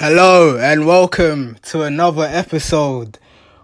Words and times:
Hello 0.00 0.56
and 0.56 0.86
welcome 0.86 1.56
to 1.62 1.82
another 1.82 2.22
episode 2.22 3.18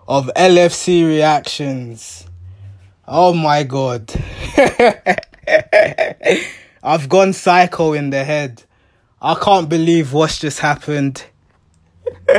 of 0.08 0.28
LFC 0.34 1.06
Reactions. 1.06 2.26
Oh 3.06 3.32
my 3.32 3.62
god. 3.62 4.12
I've 6.82 7.08
gone 7.08 7.34
psycho 7.34 7.92
in 7.92 8.10
the 8.10 8.24
head. 8.24 8.64
I 9.22 9.36
can't 9.36 9.68
believe 9.68 10.12
what's 10.12 10.40
just 10.40 10.58
happened. 10.58 11.24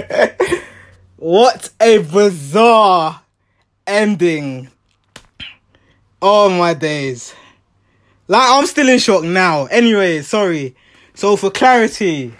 what 1.15 1.69
a 1.79 1.99
bizarre 1.99 3.21
ending. 3.87 4.71
Oh 6.21 6.49
my 6.49 6.73
days. 6.73 7.33
Like, 8.27 8.43
I'm 8.43 8.65
still 8.65 8.89
in 8.89 8.99
shock 8.99 9.23
now. 9.23 9.67
Anyway, 9.67 10.21
sorry. 10.21 10.75
So, 11.13 11.37
for 11.37 11.49
clarity, 11.49 12.33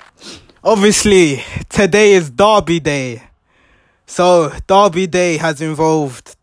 obviously, 0.66 1.44
today 1.70 2.14
is 2.14 2.32
Derby 2.32 2.80
Day. 2.80 3.22
So, 4.08 4.52
Derby 4.66 5.06
Day 5.06 5.38
has 5.38 5.62
involved 5.62 6.36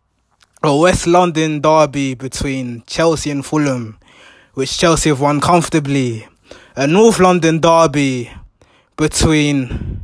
a 0.63 0.75
West 0.77 1.09
London 1.09 1.61
derby 1.61 2.15
between 2.15 2.85
Chelsea 2.87 3.31
and 3.33 3.45
Fulham, 3.45 3.99
which 4.55 4.79
Chelsea 4.79 5.09
have 5.09 5.21
won 5.21 5.41
comfortably. 5.41 6.29
A 6.77 6.87
North 6.87 7.19
London 7.19 7.59
derby 7.59 8.31
between 8.97 10.01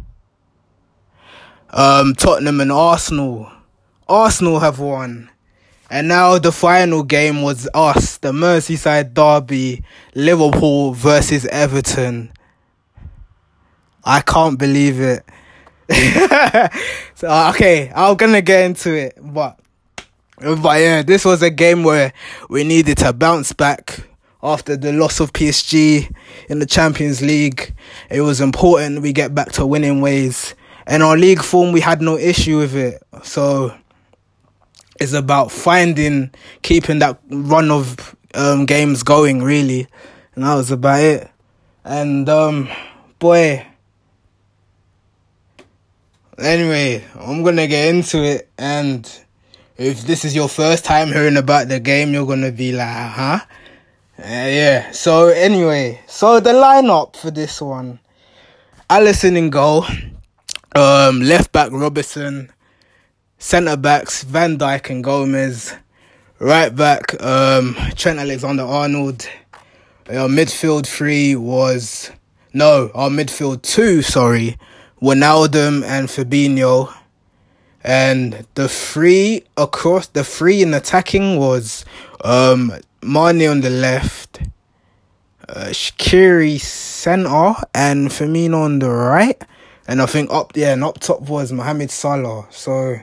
um, 1.70 2.14
Tottenham 2.14 2.60
and 2.60 2.72
Arsenal. 2.72 3.50
Arsenal 4.08 4.58
have 4.58 4.80
won. 4.80 5.30
And 5.90 6.08
now 6.08 6.38
the 6.38 6.52
final 6.52 7.04
game 7.04 7.40
was 7.40 7.68
us, 7.72 8.18
the 8.18 8.32
Merseyside 8.32 9.14
derby, 9.14 9.84
Liverpool 10.14 10.92
versus 10.92 11.46
Everton. 11.46 12.32
I 14.04 14.20
can't 14.20 14.58
believe 14.58 15.00
it. 15.00 15.24
so 17.14 17.48
okay, 17.50 17.90
I'm 17.94 18.16
gonna 18.16 18.42
get 18.42 18.66
into 18.66 18.92
it, 18.92 19.18
but 19.20 19.58
but 20.38 20.80
yeah, 20.80 21.02
this 21.02 21.24
was 21.24 21.42
a 21.42 21.50
game 21.50 21.82
where 21.82 22.12
we 22.48 22.62
needed 22.64 22.98
to 22.98 23.12
bounce 23.12 23.52
back 23.52 24.08
after 24.42 24.76
the 24.76 24.92
loss 24.92 25.20
of 25.20 25.32
PSG 25.32 26.14
in 26.48 26.58
the 26.58 26.66
Champions 26.66 27.22
League. 27.22 27.74
It 28.10 28.20
was 28.20 28.40
important 28.40 29.02
we 29.02 29.12
get 29.12 29.34
back 29.34 29.52
to 29.52 29.66
winning 29.66 30.00
ways. 30.00 30.54
And 30.86 31.02
our 31.02 31.16
league 31.16 31.42
form, 31.42 31.72
we 31.72 31.80
had 31.80 32.00
no 32.00 32.16
issue 32.16 32.58
with 32.58 32.74
it. 32.74 33.02
So 33.22 33.74
it's 35.00 35.12
about 35.12 35.50
finding, 35.52 36.30
keeping 36.62 37.00
that 37.00 37.20
run 37.28 37.70
of 37.70 38.16
um, 38.34 38.64
games 38.64 39.02
going, 39.02 39.42
really. 39.42 39.86
And 40.34 40.44
that 40.44 40.54
was 40.54 40.70
about 40.70 41.00
it. 41.00 41.30
And 41.84 42.28
um, 42.28 42.68
boy, 43.18 43.66
anyway, 46.38 47.04
I'm 47.14 47.42
gonna 47.42 47.66
get 47.66 47.94
into 47.94 48.22
it. 48.22 48.48
And 48.58 49.10
if 49.76 50.02
this 50.02 50.24
is 50.24 50.34
your 50.34 50.48
first 50.48 50.84
time 50.84 51.08
hearing 51.08 51.36
about 51.36 51.68
the 51.68 51.80
game, 51.80 52.12
you're 52.12 52.26
gonna 52.26 52.52
be 52.52 52.72
like, 52.72 52.88
huh? 52.88 53.40
Uh, 54.18 54.24
yeah. 54.24 54.90
So 54.90 55.28
anyway, 55.28 56.00
so 56.06 56.40
the 56.40 56.50
lineup 56.50 57.16
for 57.16 57.30
this 57.30 57.60
one: 57.60 58.00
Alisson 58.90 59.36
in 59.36 59.50
goal, 59.50 59.84
um, 60.74 61.20
left 61.20 61.52
back 61.52 61.70
Robertson, 61.72 62.50
centre 63.38 63.76
backs 63.76 64.24
Van 64.24 64.58
Dijk 64.58 64.90
and 64.90 65.04
Gomez, 65.04 65.74
right 66.38 66.74
back 66.74 67.20
um, 67.22 67.76
Trent 67.94 68.18
Alexander 68.18 68.64
Arnold. 68.64 69.28
Our 70.08 70.28
midfield 70.28 70.86
three 70.86 71.36
was 71.36 72.10
no, 72.54 72.90
our 72.94 73.10
midfield 73.10 73.62
two, 73.62 74.02
sorry, 74.02 74.56
Wijnaldum 75.00 75.84
and 75.84 76.08
Fabinho. 76.08 76.92
And 77.84 78.46
the 78.54 78.68
three 78.68 79.44
across 79.56 80.08
the 80.08 80.24
three 80.24 80.62
in 80.62 80.74
attacking 80.74 81.38
was 81.38 81.84
um 82.22 82.72
Mane 83.00 83.46
on 83.46 83.60
the 83.60 83.70
left, 83.70 84.40
uh, 85.48 85.66
Shaqiri 85.66 86.60
center, 86.60 87.54
and 87.72 88.08
Firmino 88.08 88.64
on 88.64 88.80
the 88.80 88.90
right. 88.90 89.40
And 89.86 90.02
I 90.02 90.06
think 90.06 90.30
up 90.32 90.52
yeah, 90.56 90.72
and 90.72 90.82
up 90.82 90.98
top 90.98 91.22
was 91.22 91.52
Mohamed 91.52 91.90
Salah. 91.90 92.46
So 92.50 92.96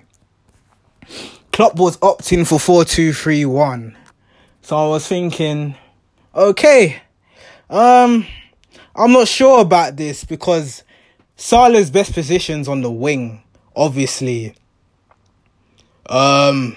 Klopp 1.51 1.77
was 1.77 1.97
opting 1.97 2.45
for 2.45 2.59
four 2.59 2.83
two 2.83 3.13
three 3.13 3.45
one. 3.45 3.97
So 4.61 4.75
I 4.77 4.87
was 4.89 5.07
thinking, 5.07 5.75
okay, 6.35 7.01
um, 7.69 8.25
I'm 8.95 9.13
not 9.13 9.27
sure 9.27 9.61
about 9.61 9.95
this 9.95 10.25
because 10.25 10.83
Salah's 11.35 11.89
best 11.91 12.13
position's 12.13 12.67
on 12.67 12.81
the 12.81 12.91
wing, 12.91 13.43
obviously. 13.75 14.55
Um, 16.07 16.75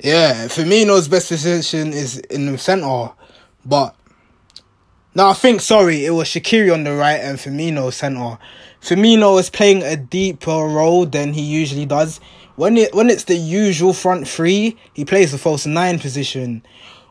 yeah, 0.00 0.46
Firmino's 0.46 1.08
best 1.08 1.28
position 1.28 1.92
is 1.92 2.18
in 2.18 2.50
the 2.50 2.58
center, 2.58 3.12
but 3.64 3.94
now 5.14 5.28
I 5.28 5.34
think 5.34 5.60
sorry, 5.60 6.06
it 6.06 6.10
was 6.10 6.28
Shaqiri 6.28 6.72
on 6.72 6.84
the 6.84 6.94
right 6.94 7.20
and 7.20 7.38
Firmino 7.38 7.92
center. 7.92 8.38
Firmino 8.80 9.38
is 9.38 9.50
playing 9.50 9.82
a 9.82 9.96
deeper 9.96 10.50
role 10.50 11.06
than 11.06 11.34
he 11.34 11.42
usually 11.42 11.86
does. 11.86 12.18
When 12.56 12.76
it 12.76 12.94
when 12.94 13.10
it's 13.10 13.24
the 13.24 13.36
usual 13.36 13.92
front 13.92 14.26
three, 14.26 14.76
he 14.94 15.04
plays 15.04 15.32
the 15.32 15.38
false 15.38 15.66
nine 15.66 15.98
position. 15.98 16.64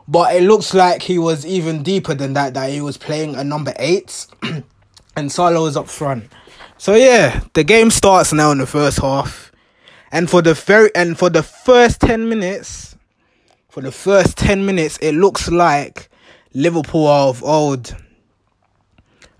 But 0.08 0.34
it 0.34 0.42
looks 0.42 0.74
like 0.74 1.02
he 1.02 1.18
was 1.18 1.46
even 1.46 1.82
deeper 1.82 2.14
than 2.14 2.32
that, 2.34 2.54
that 2.54 2.70
he 2.70 2.80
was 2.80 2.96
playing 2.96 3.34
a 3.36 3.44
number 3.44 3.72
eight 3.76 4.26
and 5.16 5.30
Salah 5.30 5.62
was 5.62 5.76
up 5.76 5.88
front. 5.88 6.24
So 6.78 6.94
yeah, 6.94 7.42
the 7.52 7.64
game 7.64 7.90
starts 7.90 8.32
now 8.32 8.50
in 8.50 8.58
the 8.58 8.66
first 8.66 8.98
half. 8.98 9.52
And 10.10 10.28
for 10.28 10.42
the 10.42 10.54
very 10.54 10.90
and 10.94 11.16
for 11.18 11.30
the 11.30 11.42
first 11.42 12.00
ten 12.00 12.28
minutes, 12.28 12.96
for 13.68 13.80
the 13.80 13.92
first 13.92 14.36
ten 14.36 14.66
minutes, 14.66 14.98
it 15.00 15.12
looks 15.12 15.50
like 15.50 16.10
Liverpool 16.52 17.06
are 17.06 17.28
of 17.28 17.42
old. 17.44 17.96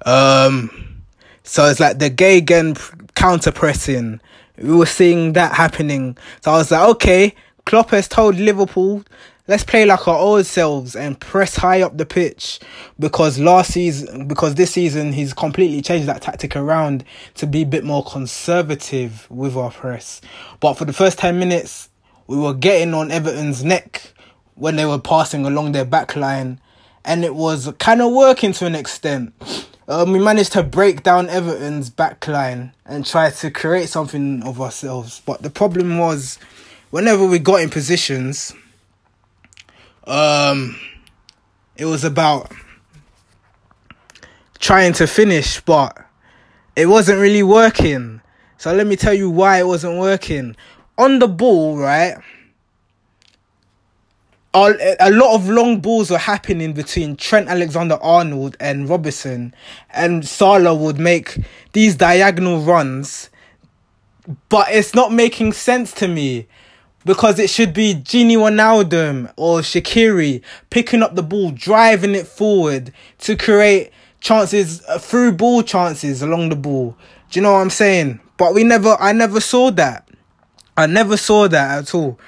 Um 0.06 1.02
so 1.42 1.66
it's 1.66 1.80
like 1.80 1.98
the 1.98 2.08
gay 2.08 2.40
gegen 2.40 2.76
counter 3.14 3.52
pressing. 3.52 4.20
We 4.56 4.74
were 4.74 4.86
seeing 4.86 5.32
that 5.32 5.54
happening. 5.54 6.16
So 6.42 6.52
I 6.52 6.58
was 6.58 6.70
like, 6.70 6.88
okay, 6.90 7.34
Klopp 7.66 7.90
has 7.90 8.08
told 8.08 8.36
Liverpool 8.36 9.04
let's 9.48 9.64
play 9.64 9.84
like 9.84 10.06
our 10.06 10.18
old 10.18 10.46
selves 10.46 10.94
and 10.94 11.18
press 11.18 11.56
high 11.56 11.82
up 11.82 11.96
the 11.96 12.06
pitch 12.06 12.60
because 12.98 13.40
last 13.40 13.72
season 13.72 14.28
because 14.28 14.54
this 14.54 14.70
season 14.70 15.12
he's 15.12 15.34
completely 15.34 15.82
changed 15.82 16.06
that 16.06 16.22
tactic 16.22 16.54
around 16.54 17.04
to 17.34 17.46
be 17.46 17.62
a 17.62 17.66
bit 17.66 17.84
more 17.84 18.04
conservative 18.04 19.26
with 19.30 19.56
our 19.56 19.70
press. 19.70 20.20
But 20.60 20.74
for 20.74 20.84
the 20.84 20.92
first 20.92 21.18
10 21.18 21.38
minutes 21.38 21.88
we 22.28 22.36
were 22.36 22.54
getting 22.54 22.94
on 22.94 23.10
Everton's 23.10 23.64
neck 23.64 24.12
when 24.54 24.76
they 24.76 24.86
were 24.86 25.00
passing 25.00 25.44
along 25.44 25.72
their 25.72 25.84
back 25.84 26.14
line 26.14 26.60
and 27.04 27.24
it 27.24 27.34
was 27.34 27.72
kind 27.78 28.00
of 28.00 28.12
working 28.12 28.52
to 28.52 28.66
an 28.66 28.76
extent. 28.76 29.34
Um, 29.88 30.12
we 30.12 30.20
managed 30.20 30.52
to 30.52 30.62
break 30.62 31.02
down 31.02 31.28
Everton's 31.28 31.90
back 31.90 32.28
line 32.28 32.72
and 32.86 33.04
try 33.04 33.30
to 33.30 33.50
create 33.50 33.88
something 33.88 34.44
of 34.44 34.60
ourselves. 34.60 35.20
But 35.26 35.42
the 35.42 35.50
problem 35.50 35.98
was 35.98 36.38
whenever 36.90 37.26
we 37.26 37.40
got 37.40 37.60
in 37.60 37.70
positions 37.70 38.54
um, 40.06 40.76
it 41.76 41.84
was 41.84 42.04
about 42.04 42.52
trying 44.58 44.92
to 44.94 45.06
finish, 45.06 45.60
but 45.60 45.96
it 46.76 46.86
wasn't 46.86 47.20
really 47.20 47.42
working. 47.42 48.20
So 48.58 48.72
let 48.72 48.86
me 48.86 48.96
tell 48.96 49.14
you 49.14 49.28
why 49.28 49.58
it 49.58 49.66
wasn't 49.66 49.98
working. 49.98 50.56
On 50.98 51.18
the 51.18 51.28
ball, 51.28 51.76
right? 51.76 52.16
A 54.54 55.10
lot 55.10 55.34
of 55.34 55.48
long 55.48 55.80
balls 55.80 56.10
were 56.10 56.18
happening 56.18 56.74
between 56.74 57.16
Trent 57.16 57.48
Alexander 57.48 57.98
Arnold 58.02 58.56
and 58.60 58.86
Robertson, 58.88 59.54
and 59.90 60.28
Salah 60.28 60.74
would 60.74 60.98
make 60.98 61.38
these 61.72 61.96
diagonal 61.96 62.60
runs, 62.60 63.30
but 64.50 64.68
it's 64.70 64.94
not 64.94 65.10
making 65.10 65.54
sense 65.54 65.92
to 65.94 66.06
me 66.06 66.46
because 67.04 67.38
it 67.38 67.50
should 67.50 67.72
be 67.74 67.94
Gini 67.94 68.36
Wijnaldum 68.36 69.32
or 69.36 69.60
Shaqiri 69.60 70.42
picking 70.70 71.02
up 71.02 71.14
the 71.14 71.22
ball, 71.22 71.50
driving 71.50 72.14
it 72.14 72.26
forward 72.26 72.92
to 73.18 73.36
create 73.36 73.90
chances 74.20 74.82
uh, 74.88 74.98
through 74.98 75.32
ball 75.32 75.62
chances 75.62 76.22
along 76.22 76.48
the 76.48 76.56
ball. 76.56 76.96
Do 77.30 77.38
you 77.38 77.42
know 77.42 77.52
what 77.52 77.60
I'm 77.60 77.70
saying? 77.70 78.20
But 78.36 78.54
we 78.54 78.64
never, 78.64 78.96
I 79.00 79.12
never 79.12 79.40
saw 79.40 79.70
that. 79.72 80.08
I 80.76 80.86
never 80.86 81.16
saw 81.16 81.48
that 81.48 81.78
at 81.78 81.94
all. 81.94 82.18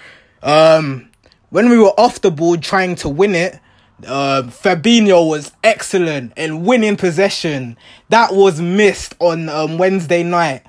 Um, 0.43 1.11
when 1.51 1.71
we 1.71 1.79
were 1.79 1.95
off 1.99 2.21
the 2.21 2.31
ball 2.31 2.57
trying 2.57 2.97
to 2.97 3.09
win 3.09 3.35
it, 3.35 3.59
uh, 4.07 4.43
Fabinho 4.47 5.29
was 5.29 5.53
excellent 5.63 6.33
in 6.37 6.65
winning 6.65 6.97
possession. 6.97 7.77
That 8.09 8.35
was 8.35 8.61
missed 8.61 9.15
on 9.21 9.49
um, 9.49 9.79
Wednesday 9.79 10.23
night. 10.23 10.63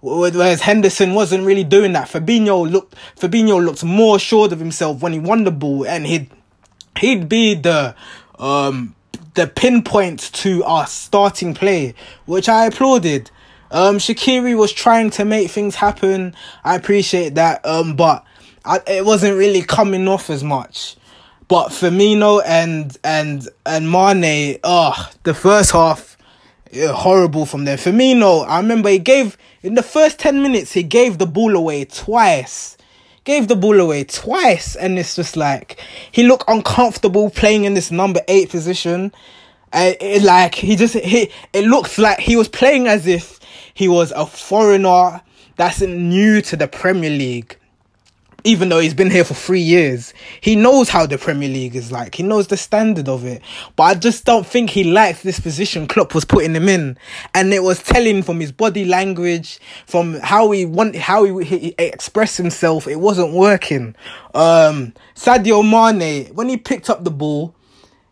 Whereas 0.00 0.60
Henderson 0.60 1.14
wasn't 1.14 1.44
really 1.44 1.64
doing 1.64 1.92
that. 1.94 2.08
Fabinho 2.08 2.70
looked 2.70 2.94
Fabinho 3.16 3.64
looked 3.64 3.82
more 3.82 4.16
assured 4.16 4.52
of 4.52 4.60
himself 4.60 5.02
when 5.02 5.12
he 5.12 5.18
won 5.18 5.44
the 5.44 5.50
ball 5.50 5.86
and 5.86 6.06
he'd 6.06 6.30
he'd 6.98 7.28
be 7.28 7.54
the 7.54 7.94
um 8.38 8.94
the 9.34 9.46
pinpoint 9.46 10.32
to 10.34 10.64
our 10.64 10.86
starting 10.86 11.54
play, 11.54 11.94
which 12.26 12.48
I 12.48 12.66
applauded. 12.66 13.30
Um, 13.70 13.98
Shaqiri 13.98 14.56
was 14.56 14.72
trying 14.72 15.10
to 15.10 15.24
make 15.24 15.50
things 15.50 15.74
happen. 15.74 16.34
I 16.64 16.74
appreciate 16.74 17.34
that. 17.34 17.64
Um, 17.66 17.96
but 17.96 18.24
I, 18.64 18.80
it 18.86 19.04
wasn't 19.04 19.36
really 19.36 19.62
coming 19.62 20.08
off 20.08 20.30
as 20.30 20.42
much. 20.42 20.96
But 21.48 21.68
Firmino 21.68 22.42
and 22.44 22.96
and 23.02 23.48
and 23.64 23.90
Mane, 23.90 24.58
oh, 24.64 25.10
the 25.22 25.34
first 25.34 25.72
half, 25.72 26.07
horrible 26.74 27.46
from 27.46 27.64
there. 27.64 27.76
Firmino, 27.76 28.46
I 28.46 28.58
remember 28.58 28.88
he 28.88 28.98
gave 28.98 29.36
in 29.62 29.74
the 29.74 29.82
first 29.82 30.18
ten 30.18 30.42
minutes 30.42 30.72
he 30.72 30.82
gave 30.82 31.18
the 31.18 31.26
ball 31.26 31.56
away 31.56 31.84
twice, 31.84 32.76
gave 33.24 33.48
the 33.48 33.56
ball 33.56 33.78
away 33.80 34.04
twice, 34.04 34.76
and 34.76 34.98
it's 34.98 35.16
just 35.16 35.36
like 35.36 35.80
he 36.10 36.22
looked 36.22 36.44
uncomfortable 36.48 37.30
playing 37.30 37.64
in 37.64 37.74
this 37.74 37.90
number 37.90 38.20
eight 38.28 38.50
position. 38.50 39.12
Uh, 39.72 39.92
it, 40.00 40.22
like 40.22 40.54
he 40.54 40.76
just 40.76 40.94
he 40.94 41.30
it 41.52 41.64
looks 41.64 41.98
like 41.98 42.18
he 42.18 42.36
was 42.36 42.48
playing 42.48 42.86
as 42.86 43.06
if 43.06 43.38
he 43.74 43.86
was 43.86 44.12
a 44.12 44.24
foreigner 44.24 45.20
that's 45.56 45.80
new 45.80 46.40
to 46.40 46.56
the 46.56 46.68
Premier 46.68 47.10
League 47.10 47.57
even 48.44 48.68
though 48.68 48.78
he's 48.78 48.94
been 48.94 49.10
here 49.10 49.24
for 49.24 49.34
three 49.34 49.60
years, 49.60 50.14
he 50.40 50.54
knows 50.54 50.88
how 50.88 51.06
the 51.06 51.18
Premier 51.18 51.48
League 51.48 51.74
is 51.74 51.90
like. 51.90 52.14
He 52.14 52.22
knows 52.22 52.46
the 52.46 52.56
standard 52.56 53.08
of 53.08 53.24
it. 53.24 53.42
But 53.74 53.82
I 53.82 53.94
just 53.94 54.24
don't 54.24 54.46
think 54.46 54.70
he 54.70 54.84
likes 54.84 55.22
this 55.22 55.40
position 55.40 55.88
Klopp 55.88 56.14
was 56.14 56.24
putting 56.24 56.54
him 56.54 56.68
in. 56.68 56.96
And 57.34 57.52
it 57.52 57.64
was 57.64 57.82
telling 57.82 58.22
from 58.22 58.38
his 58.38 58.52
body 58.52 58.84
language, 58.84 59.58
from 59.86 60.20
how 60.20 60.52
he 60.52 60.64
want, 60.64 60.94
how 60.94 61.24
he, 61.24 61.44
he, 61.44 61.74
expressed 61.78 62.36
himself, 62.36 62.86
it 62.86 63.00
wasn't 63.00 63.32
working. 63.32 63.96
Um, 64.34 64.94
Sadio 65.16 65.62
Mane, 65.68 66.32
when 66.32 66.48
he 66.48 66.56
picked 66.56 66.88
up 66.88 67.02
the 67.02 67.10
ball, 67.10 67.56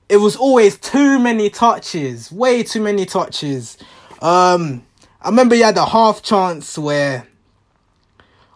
it 0.09 0.17
was 0.17 0.35
always 0.35 0.77
too 0.77 1.21
many 1.21 1.51
touches, 1.51 2.33
way 2.33 2.65
too 2.65 2.81
many 2.81 3.07
touches. 3.07 3.79
Um, 4.21 4.85
I 5.23 5.29
remember 5.29 5.55
he 5.55 5.61
had 5.61 5.77
a 5.77 5.87
half 5.87 6.23
chance 6.23 6.77
where 6.77 7.29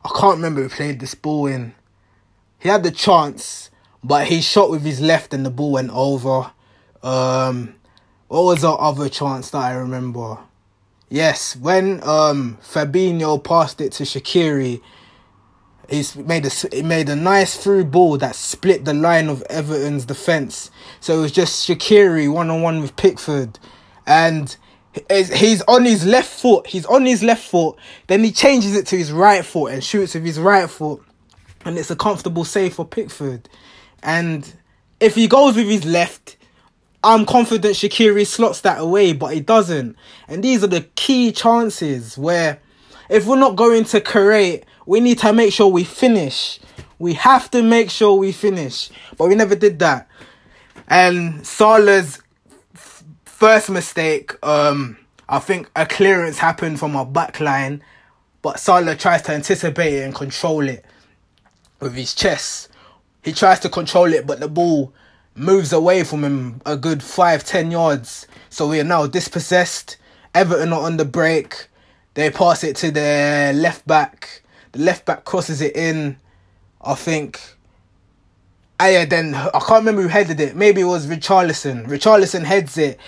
I 0.05 0.09
can't 0.19 0.37
remember 0.37 0.63
who 0.63 0.69
played 0.69 1.01
this 1.01 1.15
ball 1.15 1.47
in. 1.47 1.75
He 2.59 2.69
had 2.69 2.83
the 2.83 2.91
chance, 2.91 3.71
but 4.03 4.29
he 4.29 4.41
shot 4.41 4.71
with 4.71 4.83
his 4.83 5.01
left 5.01 5.35
and 5.35 5.45
the 5.45 5.51
ball 5.51 5.73
went 5.73 5.91
over. 5.91 6.53
Um, 7.03 7.75
what 8.29 8.45
was 8.45 8.63
the 8.63 8.71
other 8.71 9.09
chance 9.09 9.51
that 9.51 9.59
I 9.59 9.73
remember? 9.73 10.39
Yes, 11.09 11.57
when 11.57 12.01
um 12.05 12.59
Fabinho 12.63 13.43
passed 13.43 13.81
it 13.81 13.91
to 13.93 14.05
Shaqiri, 14.05 14.81
he's 15.89 16.15
made 16.15 16.47
a 16.47 16.51
he 16.71 16.83
made 16.83 17.09
a 17.09 17.17
nice 17.17 17.57
through 17.57 17.87
ball 17.87 18.17
that 18.19 18.37
split 18.37 18.85
the 18.85 18.95
line 18.95 19.29
of 19.29 19.43
Everton's 19.51 20.05
defense. 20.05 20.71
So 21.01 21.19
it 21.19 21.21
was 21.23 21.33
just 21.33 21.69
Shaqiri 21.69 22.33
one 22.33 22.49
on 22.49 22.63
one 22.63 22.81
with 22.81 22.95
Pickford, 22.95 23.59
and 24.07 24.55
he's 25.09 25.63
on 25.63 25.85
his 25.85 26.05
left 26.05 26.29
foot. 26.41 26.67
He's 26.67 26.87
on 26.87 27.07
his 27.07 27.23
left 27.23 27.47
foot. 27.49 27.77
Then 28.07 28.25
he 28.25 28.33
changes 28.33 28.75
it 28.77 28.87
to 28.89 28.97
his 28.97 29.13
right 29.13 29.45
foot 29.45 29.73
and 29.73 29.85
shoots 29.85 30.15
with 30.15 30.25
his 30.25 30.39
right 30.39 30.69
foot, 30.69 31.03
and 31.65 31.79
it's 31.79 31.91
a 31.91 31.97
comfortable 31.97 32.45
save 32.45 32.75
for 32.75 32.85
Pickford. 32.85 33.49
And 34.03 34.53
if 34.99 35.15
he 35.15 35.29
goes 35.29 35.57
with 35.57 35.69
his 35.69 35.85
left, 35.85 36.37
I'm 37.03 37.25
confident 37.25 37.75
Shaqiri 37.75 38.27
slots 38.27 38.61
that 38.63 38.81
away, 38.81 39.13
but 39.13 39.33
he 39.33 39.41
doesn't. 39.41 39.97
And 40.29 40.43
these 40.43 40.63
are 40.63 40.69
the 40.69 40.83
key 40.97 41.33
chances 41.33 42.19
where, 42.19 42.61
if 43.09 43.27
we're 43.27 43.39
not 43.39 43.57
going 43.57 43.85
to 43.85 44.01
create, 44.01 44.65
we 44.87 45.01
need 45.01 45.19
to 45.21 45.33
make 45.33 45.53
sure 45.53 45.69
we 45.69 45.85
finish. 45.85 46.61
We 46.99 47.15
have 47.15 47.51
to 47.53 47.63
make 47.63 47.91
sure 47.91 48.17
we 48.17 48.33
finish, 48.33 48.91
but 49.17 49.29
we 49.29 49.35
never 49.35 49.55
did 49.55 49.79
that. 49.79 50.09
And 50.89 51.47
Salah's 51.47 52.21
First 53.41 53.71
mistake, 53.71 54.35
um, 54.47 54.99
I 55.27 55.39
think 55.39 55.71
a 55.75 55.87
clearance 55.87 56.37
happened 56.37 56.79
from 56.79 56.95
our 56.95 57.07
back 57.07 57.41
line, 57.41 57.83
but 58.43 58.61
Salah 58.61 58.95
tries 58.95 59.23
to 59.23 59.33
anticipate 59.33 59.95
it 59.95 60.05
and 60.05 60.15
control 60.15 60.69
it 60.69 60.85
with 61.81 61.95
his 61.95 62.15
chest. 62.15 62.69
He 63.23 63.33
tries 63.33 63.59
to 63.61 63.71
control 63.71 64.13
it, 64.13 64.27
but 64.27 64.41
the 64.41 64.49
ball 64.49 64.93
moves 65.35 65.73
away 65.73 66.05
from 66.05 66.23
him 66.23 66.61
a 66.67 66.77
good 66.77 67.03
five, 67.03 67.43
ten 67.43 67.71
yards. 67.71 68.27
So 68.51 68.69
we 68.69 68.79
are 68.79 68.85
now 68.85 69.07
dispossessed. 69.07 69.97
Everton 70.35 70.75
are 70.75 70.83
on 70.83 70.99
the 70.99 71.07
break. 71.07 71.69
They 72.13 72.29
pass 72.29 72.63
it 72.63 72.77
to 72.77 72.91
their 72.91 73.55
left 73.55 73.87
back. 73.87 74.43
The 74.73 74.81
left 74.81 75.07
back 75.07 75.25
crosses 75.25 75.63
it 75.63 75.75
in. 75.75 76.19
I 76.83 76.95
think. 76.95 77.41
Yeah, 78.89 79.05
then 79.05 79.35
I 79.35 79.51
can't 79.61 79.81
remember 79.81 80.03
who 80.03 80.09
headed 80.09 80.41
it. 80.41 80.57
Maybe 80.57 80.81
it 80.81 80.85
was 80.85 81.07
Richarlison. 81.07 81.87
Richarlison 81.87 82.45
heads 82.45 82.79
it. 82.79 82.99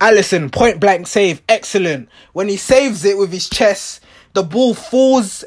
Alisson 0.00 0.50
point 0.50 0.80
blank 0.80 1.06
save, 1.06 1.42
excellent. 1.48 2.08
When 2.32 2.48
he 2.48 2.56
saves 2.56 3.04
it 3.04 3.18
with 3.18 3.32
his 3.32 3.48
chest, 3.48 4.02
the 4.32 4.42
ball 4.42 4.74
falls. 4.74 5.44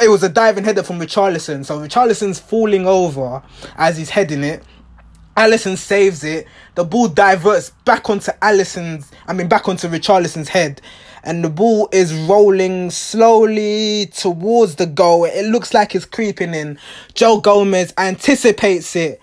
It 0.00 0.08
was 0.08 0.22
a 0.22 0.28
diving 0.28 0.62
header 0.62 0.84
from 0.84 1.00
Richarlison, 1.00 1.64
so 1.64 1.80
Richarlison's 1.80 2.38
falling 2.38 2.86
over 2.86 3.42
as 3.76 3.96
he's 3.98 4.10
heading 4.10 4.44
it. 4.44 4.62
Alisson 5.36 5.76
saves 5.76 6.24
it. 6.24 6.46
The 6.74 6.84
ball 6.84 7.08
diverts 7.08 7.70
back 7.84 8.10
onto 8.10 8.32
Alisson's, 8.42 9.10
I 9.26 9.32
mean, 9.32 9.48
back 9.48 9.68
onto 9.68 9.88
Richarlison's 9.88 10.48
head. 10.48 10.80
And 11.22 11.44
the 11.44 11.50
ball 11.50 11.88
is 11.92 12.14
rolling 12.14 12.90
slowly 12.90 14.06
towards 14.14 14.76
the 14.76 14.86
goal. 14.86 15.24
It 15.26 15.46
looks 15.46 15.74
like 15.74 15.94
it's 15.94 16.06
creeping 16.06 16.54
in. 16.54 16.78
Joe 17.14 17.40
Gomez 17.40 17.92
anticipates 17.98 18.96
it 18.96 19.20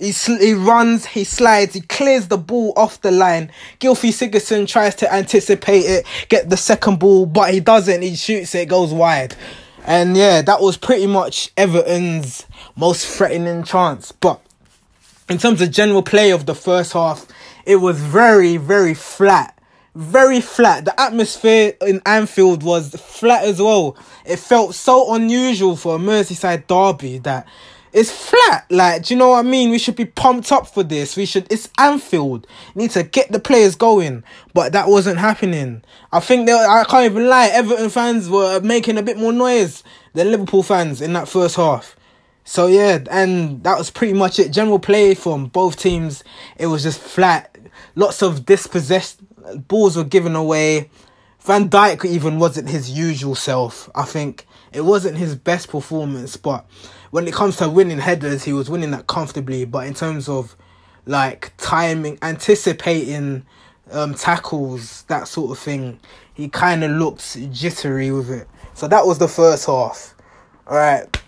he, 0.00 0.12
sl- 0.12 0.38
he 0.38 0.54
runs, 0.54 1.04
he 1.04 1.24
slides, 1.24 1.74
he 1.74 1.82
clears 1.82 2.28
the 2.28 2.38
ball 2.38 2.72
off 2.74 3.02
the 3.02 3.10
line. 3.10 3.52
Gylfi 3.80 4.08
Sigurdsson 4.08 4.66
tries 4.66 4.94
to 4.96 5.12
anticipate 5.12 5.84
it, 5.84 6.06
get 6.28 6.48
the 6.48 6.56
second 6.56 6.98
ball, 6.98 7.26
but 7.26 7.52
he 7.52 7.60
doesn't. 7.60 8.00
He 8.00 8.16
shoots 8.16 8.54
it, 8.54 8.68
goes 8.68 8.94
wide. 8.94 9.36
And 9.84 10.16
yeah, 10.16 10.40
that 10.42 10.60
was 10.60 10.76
pretty 10.76 11.06
much 11.06 11.54
Everton's 11.54 12.46
most 12.76 13.06
threatening 13.06 13.62
chance. 13.62 14.10
But 14.12 14.40
in 15.30 15.38
terms 15.38 15.62
of 15.62 15.70
general 15.70 16.02
play 16.02 16.32
of 16.32 16.44
the 16.44 16.54
first 16.54 16.92
half, 16.92 17.26
it 17.64 17.76
was 17.76 17.98
very, 17.98 18.56
very 18.56 18.94
flat. 18.94 19.56
Very 19.94 20.40
flat. 20.40 20.84
The 20.84 21.00
atmosphere 21.00 21.74
in 21.86 22.02
Anfield 22.04 22.62
was 22.62 22.94
flat 22.94 23.44
as 23.44 23.62
well. 23.62 23.96
It 24.26 24.38
felt 24.38 24.74
so 24.74 25.14
unusual 25.14 25.76
for 25.76 25.96
a 25.96 25.98
Merseyside 25.98 26.66
derby 26.66 27.18
that 27.18 27.46
it's 27.92 28.10
flat. 28.10 28.66
Like, 28.70 29.04
do 29.04 29.14
you 29.14 29.18
know 29.18 29.30
what 29.30 29.44
I 29.44 29.48
mean? 29.48 29.70
We 29.70 29.78
should 29.78 29.96
be 29.96 30.04
pumped 30.04 30.52
up 30.52 30.66
for 30.66 30.82
this. 30.82 31.16
We 31.16 31.26
should. 31.26 31.50
It's 31.50 31.68
Anfield. 31.78 32.46
need 32.74 32.90
to 32.92 33.02
get 33.02 33.32
the 33.32 33.40
players 33.40 33.74
going, 33.74 34.22
but 34.54 34.72
that 34.72 34.88
wasn't 34.88 35.18
happening. 35.18 35.82
I 36.12 36.20
think 36.20 36.46
they. 36.46 36.52
I 36.52 36.84
can't 36.88 37.10
even 37.10 37.28
lie. 37.28 37.50
Everton 37.52 37.90
fans 37.90 38.28
were 38.28 38.60
making 38.60 38.98
a 38.98 39.02
bit 39.02 39.16
more 39.16 39.32
noise 39.32 39.82
than 40.14 40.30
Liverpool 40.30 40.62
fans 40.62 41.00
in 41.00 41.12
that 41.14 41.28
first 41.28 41.56
half. 41.56 41.96
So 42.44 42.66
yeah, 42.66 42.98
and 43.10 43.62
that 43.64 43.78
was 43.78 43.90
pretty 43.90 44.14
much 44.14 44.38
it. 44.38 44.50
General 44.50 44.78
play 44.78 45.14
from 45.14 45.46
both 45.46 45.76
teams. 45.76 46.24
It 46.56 46.66
was 46.66 46.82
just 46.82 47.00
flat. 47.00 47.56
Lots 47.94 48.22
of 48.22 48.46
dispossessed 48.46 49.20
balls 49.68 49.96
were 49.96 50.04
given 50.04 50.34
away. 50.34 50.90
Van 51.40 51.68
Dijk 51.70 52.04
even 52.04 52.38
wasn't 52.38 52.68
his 52.68 52.90
usual 52.90 53.34
self. 53.34 53.88
I 53.94 54.04
think 54.04 54.46
it 54.72 54.82
wasn't 54.82 55.16
his 55.16 55.34
best 55.34 55.68
performance, 55.68 56.36
but 56.36 56.66
when 57.10 57.26
it 57.26 57.34
comes 57.34 57.56
to 57.56 57.68
winning 57.68 57.98
headers, 57.98 58.44
he 58.44 58.52
was 58.52 58.68
winning 58.70 58.90
that 58.92 59.06
comfortably. 59.06 59.64
But 59.64 59.86
in 59.86 59.94
terms 59.94 60.28
of 60.28 60.56
like 61.06 61.52
timing, 61.56 62.18
anticipating 62.22 63.44
um, 63.90 64.14
tackles, 64.14 65.02
that 65.02 65.28
sort 65.28 65.50
of 65.50 65.58
thing, 65.58 65.98
he 66.34 66.48
kind 66.48 66.84
of 66.84 66.90
looked 66.92 67.36
jittery 67.52 68.10
with 68.10 68.30
it. 68.30 68.46
So 68.74 68.86
that 68.88 69.06
was 69.06 69.18
the 69.18 69.28
first 69.28 69.66
half. 69.66 70.14
All 70.66 70.76
right. 70.76 71.19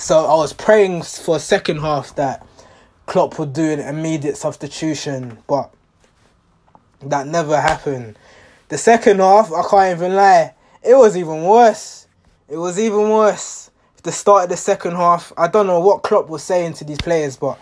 So 0.00 0.24
I 0.24 0.34
was 0.34 0.54
praying 0.54 1.02
for 1.02 1.38
second 1.38 1.80
half 1.80 2.16
that 2.16 2.46
Klopp 3.04 3.38
would 3.38 3.52
do 3.52 3.70
an 3.70 3.80
immediate 3.80 4.38
substitution, 4.38 5.36
but 5.46 5.70
that 7.02 7.26
never 7.26 7.60
happened. 7.60 8.18
The 8.68 8.78
second 8.78 9.18
half, 9.20 9.52
I 9.52 9.62
can't 9.68 9.98
even 9.98 10.14
lie, 10.14 10.54
it 10.82 10.94
was 10.94 11.18
even 11.18 11.44
worse. 11.44 12.06
It 12.48 12.56
was 12.56 12.80
even 12.80 13.10
worse 13.10 13.70
the 14.02 14.10
start 14.10 14.44
of 14.44 14.48
the 14.48 14.56
second 14.56 14.92
half. 14.92 15.34
I 15.36 15.48
don't 15.48 15.66
know 15.66 15.80
what 15.80 16.02
Klopp 16.02 16.30
was 16.30 16.42
saying 16.42 16.72
to 16.74 16.84
these 16.84 17.00
players, 17.02 17.36
but 17.36 17.58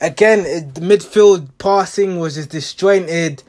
again, 0.00 0.40
it, 0.40 0.74
the 0.74 0.80
midfield 0.80 1.48
passing 1.58 2.18
was 2.18 2.34
just 2.34 2.50
disjointed. 2.50 3.44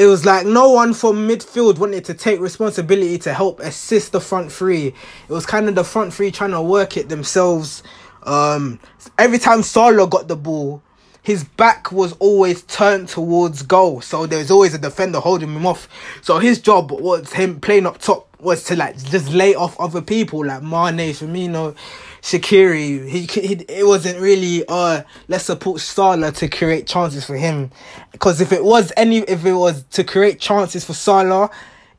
It 0.00 0.06
was 0.06 0.24
like 0.24 0.46
no 0.46 0.70
one 0.70 0.94
from 0.94 1.28
midfield 1.28 1.76
wanted 1.76 2.06
to 2.06 2.14
take 2.14 2.40
responsibility 2.40 3.18
to 3.18 3.34
help 3.34 3.60
assist 3.60 4.12
the 4.12 4.20
front 4.22 4.50
three. 4.50 4.86
It 4.86 4.94
was 5.28 5.44
kind 5.44 5.68
of 5.68 5.74
the 5.74 5.84
front 5.84 6.14
three 6.14 6.30
trying 6.30 6.52
to 6.52 6.62
work 6.62 6.96
it 6.96 7.10
themselves. 7.10 7.82
Um, 8.22 8.80
every 9.18 9.38
time 9.38 9.62
Salah 9.62 10.08
got 10.08 10.26
the 10.26 10.36
ball, 10.36 10.82
his 11.22 11.44
back 11.44 11.92
was 11.92 12.14
always 12.14 12.62
turned 12.62 13.10
towards 13.10 13.60
goal. 13.60 14.00
So 14.00 14.24
there's 14.24 14.50
always 14.50 14.72
a 14.72 14.78
defender 14.78 15.20
holding 15.20 15.54
him 15.54 15.66
off. 15.66 15.86
So 16.22 16.38
his 16.38 16.62
job 16.62 16.90
was 16.92 17.34
him 17.34 17.60
playing 17.60 17.84
up 17.84 17.98
top 17.98 18.29
was 18.42 18.64
to 18.64 18.76
like 18.76 18.96
just 19.04 19.28
lay 19.30 19.54
off 19.54 19.78
other 19.80 20.02
people 20.02 20.44
like 20.44 20.62
Mane, 20.62 21.12
Firmino, 21.12 21.76
Shaqiri. 22.22 23.08
He, 23.08 23.20
he 23.22 23.54
it 23.68 23.86
wasn't 23.86 24.20
really 24.20 24.64
uh 24.68 25.02
let's 25.28 25.44
support 25.44 25.80
Salah 25.80 26.32
to 26.32 26.48
create 26.48 26.86
chances 26.86 27.24
for 27.24 27.36
him, 27.36 27.70
because 28.12 28.40
if 28.40 28.52
it 28.52 28.64
was 28.64 28.92
any 28.96 29.18
if 29.18 29.44
it 29.44 29.54
was 29.54 29.84
to 29.90 30.04
create 30.04 30.40
chances 30.40 30.84
for 30.84 30.94
Salah, 30.94 31.50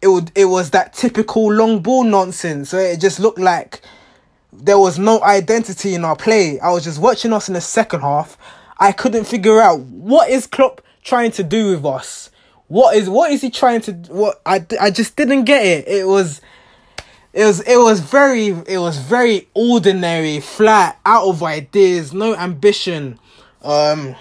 it 0.02 0.08
would 0.08 0.32
it 0.36 0.46
was 0.46 0.72
that 0.72 0.94
typical 0.94 1.52
long 1.52 1.80
ball 1.82 2.04
nonsense. 2.04 2.70
So 2.70 2.78
it 2.78 3.00
just 3.00 3.20
looked 3.20 3.40
like 3.40 3.82
there 4.52 4.80
was 4.80 4.98
no 4.98 5.22
identity 5.24 5.94
in 5.94 6.04
our 6.04 6.16
play. 6.16 6.60
I 6.60 6.72
was 6.72 6.84
just 6.84 7.00
watching 7.00 7.34
us 7.34 7.48
in 7.48 7.54
the 7.54 7.62
second 7.62 8.02
half. 8.02 8.38
I 8.80 8.92
couldn't 8.92 9.26
figure 9.26 9.62
out 9.62 9.80
what 9.82 10.30
is 10.30 10.48
Klopp 10.48 10.82
trying 11.04 11.32
to 11.32 11.44
do 11.44 11.72
with 11.72 11.86
us. 11.86 12.31
What 12.72 12.96
is 12.96 13.10
what 13.10 13.34
is 13.34 13.42
he 13.42 13.50
trying 13.50 13.82
to 13.82 13.92
what 14.08 14.40
I, 14.46 14.66
I 14.80 14.92
just 14.92 15.18
didn't 15.18 15.44
get 15.44 15.66
it. 15.66 15.90
It 15.90 16.08
was 16.08 16.40
it 17.34 17.44
was 17.44 17.60
it 17.60 17.76
was 17.76 18.00
very 18.00 18.48
it 18.48 18.78
was 18.78 18.98
very 18.98 19.50
ordinary, 19.54 20.40
flat, 20.40 20.98
out 21.06 21.28
of 21.28 21.44
ideas, 21.44 22.14
no 22.14 22.34
ambition. 22.34 23.20
Um 23.62 24.16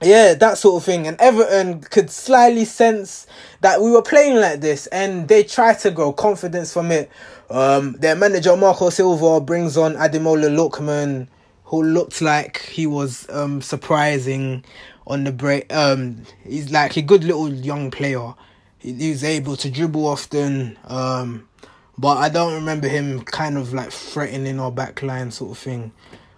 yeah, 0.00 0.34
that 0.34 0.56
sort 0.56 0.80
of 0.80 0.84
thing. 0.86 1.08
And 1.08 1.20
Everton 1.20 1.80
could 1.80 2.10
slightly 2.10 2.64
sense 2.64 3.26
that 3.60 3.80
we 3.80 3.90
were 3.90 4.02
playing 4.02 4.36
like 4.36 4.60
this 4.60 4.86
and 4.86 5.26
they 5.26 5.42
tried 5.42 5.80
to 5.80 5.90
grow 5.90 6.12
confidence 6.12 6.72
from 6.72 6.92
it. 6.92 7.10
Um, 7.50 7.94
their 7.94 8.14
manager 8.14 8.56
Marco 8.56 8.88
Silva 8.90 9.40
brings 9.40 9.76
on 9.76 9.94
Ademola 9.94 10.48
Lookman, 10.48 11.26
who 11.64 11.82
looked 11.82 12.20
like 12.20 12.62
he 12.62 12.86
was 12.86 13.28
um, 13.30 13.62
surprising 13.62 14.64
on 15.06 15.24
the 15.24 15.32
break. 15.32 15.72
Um, 15.72 16.22
he's 16.46 16.70
like 16.70 16.96
a 16.96 17.02
good 17.02 17.24
little 17.24 17.52
young 17.52 17.90
player. 17.90 18.34
He, 18.78 18.92
he's 18.92 19.24
able 19.24 19.56
to 19.56 19.70
dribble 19.70 20.06
often. 20.06 20.78
Um, 20.84 21.48
but 21.96 22.18
I 22.18 22.28
don't 22.28 22.54
remember 22.54 22.88
him 22.88 23.22
kind 23.22 23.56
of 23.56 23.72
like 23.72 23.90
threatening 23.92 24.58
our 24.60 24.72
backline 24.72 25.32
sort 25.32 25.52
of 25.52 25.58
thing. 25.58 25.92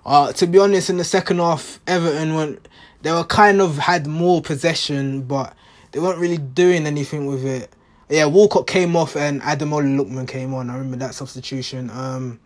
Uh, 0.04 0.32
to 0.34 0.46
be 0.46 0.58
honest, 0.58 0.90
in 0.90 0.98
the 0.98 1.04
second 1.04 1.38
half, 1.38 1.80
Everton 1.86 2.34
went. 2.34 2.68
They 3.02 3.12
were 3.12 3.24
kind 3.24 3.60
of 3.60 3.78
had 3.78 4.06
more 4.06 4.40
possession, 4.40 5.22
but 5.22 5.54
they 5.92 6.00
weren't 6.00 6.18
really 6.18 6.38
doing 6.38 6.86
anything 6.86 7.26
with 7.26 7.44
it. 7.44 7.70
Yeah, 8.08 8.26
Walcott 8.26 8.66
came 8.66 8.96
off 8.96 9.16
and 9.16 9.42
Ademola 9.42 9.96
Lookman 9.96 10.28
came 10.28 10.54
on. 10.54 10.70
I 10.70 10.74
remember 10.74 10.98
that 10.98 11.14
substitution. 11.14 11.90
Um, 11.90 12.40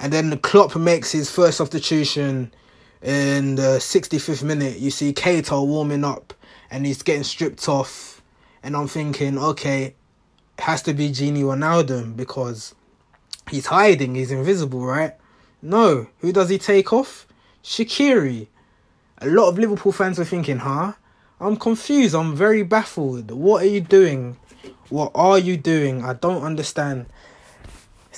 and 0.00 0.12
then 0.12 0.30
the 0.30 0.38
Klopp 0.38 0.74
makes 0.76 1.12
his 1.12 1.30
first 1.30 1.58
substitution 1.58 2.50
in 3.02 3.56
the 3.56 3.78
65th 3.78 4.42
minute. 4.42 4.78
You 4.78 4.90
see 4.90 5.12
Keita 5.12 5.64
warming 5.66 6.04
up 6.04 6.32
and 6.70 6.86
he's 6.86 7.02
getting 7.02 7.22
stripped 7.22 7.68
off. 7.68 8.22
And 8.62 8.74
I'm 8.76 8.88
thinking, 8.88 9.38
okay, 9.38 9.94
it 10.58 10.64
has 10.64 10.82
to 10.82 10.94
be 10.94 11.10
Gini 11.10 11.42
Wijnaldum 11.42 12.16
because 12.16 12.74
he's 13.50 13.66
hiding, 13.66 14.14
he's 14.14 14.30
invisible, 14.30 14.84
right? 14.84 15.14
No, 15.60 16.06
who 16.20 16.32
does 16.32 16.48
he 16.48 16.56
take 16.56 16.92
off? 16.92 17.26
Shaqiri. 17.62 18.48
A 19.18 19.26
lot 19.26 19.50
of 19.50 19.58
Liverpool 19.58 19.92
fans 19.92 20.18
were 20.18 20.24
thinking, 20.24 20.58
huh? 20.58 20.94
I'm 21.38 21.56
confused. 21.56 22.14
I'm 22.14 22.34
very 22.34 22.62
baffled. 22.62 23.30
What 23.30 23.62
are 23.62 23.68
you 23.68 23.82
doing? 23.82 24.38
What 24.88 25.12
are 25.14 25.38
you 25.38 25.58
doing? 25.58 26.02
I 26.04 26.14
don't 26.14 26.42
understand. 26.42 27.06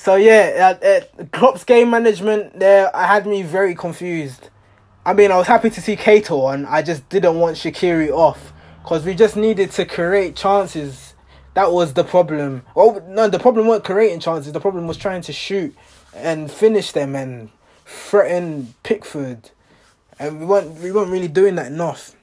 So 0.03 0.17
yeah, 0.17 0.77
uh, 0.83 0.85
uh, 0.85 1.25
Klopp's 1.27 1.63
game 1.63 1.91
management 1.91 2.59
there, 2.59 2.91
I 2.93 3.07
had 3.07 3.25
me 3.25 3.45
very 3.45 3.77
confused. 3.77 4.49
I 5.07 5.13
mean, 5.13 5.31
I 5.31 5.37
was 5.37 5.47
happy 5.47 5.71
to 5.71 5.81
see 5.81 5.95
Keita 5.95 6.33
on. 6.33 6.67
I 6.67 6.83
just 6.83 7.09
didn't 7.09 7.39
want 7.39 7.57
Shaqiri 7.57 8.11
off 8.11 8.53
because 8.83 9.05
we 9.05 9.15
just 9.15 9.37
needed 9.37 9.71
to 9.71 9.85
create 9.85 10.35
chances. 10.35 11.15
That 11.55 11.71
was 11.71 11.95
the 11.95 12.03
problem. 12.03 12.65
Well, 12.75 13.01
no, 13.07 13.29
the 13.29 13.39
problem 13.39 13.69
wasn't 13.69 13.85
creating 13.85 14.19
chances. 14.19 14.53
The 14.53 14.59
problem 14.59 14.89
was 14.89 14.97
trying 14.97 15.23
to 15.23 15.33
shoot 15.33 15.73
and 16.17 16.51
finish 16.51 16.91
them 16.91 17.15
and 17.15 17.51
threaten 17.87 18.75
Pickford, 18.83 19.51
and 20.19 20.41
we 20.41 20.47
weren't 20.47 20.81
we 20.81 20.91
weren't 20.91 21.13
really 21.13 21.29
doing 21.29 21.55
that 21.55 21.69
enough. 21.69 22.17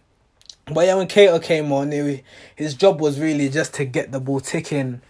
But 0.66 0.86
yeah, 0.86 0.96
when 0.96 1.08
Keita 1.08 1.42
came 1.42 1.72
on, 1.72 1.94
it, 1.94 2.26
his 2.58 2.74
job 2.74 3.00
was 3.00 3.22
really 3.22 3.48
just 3.48 3.74
to 3.76 3.86
get 3.86 4.12
the 4.12 4.20
ball 4.20 4.42
ticking. 4.42 5.02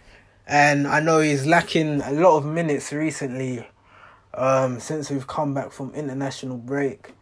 And 0.50 0.88
I 0.88 0.98
know 0.98 1.20
he's 1.20 1.46
lacking 1.46 2.00
a 2.00 2.10
lot 2.10 2.36
of 2.36 2.44
minutes 2.44 2.92
recently 2.92 3.64
um, 4.34 4.80
since 4.80 5.08
we've 5.08 5.28
come 5.28 5.54
back 5.54 5.70
from 5.70 5.94
international 5.94 6.56
break. 6.56 7.12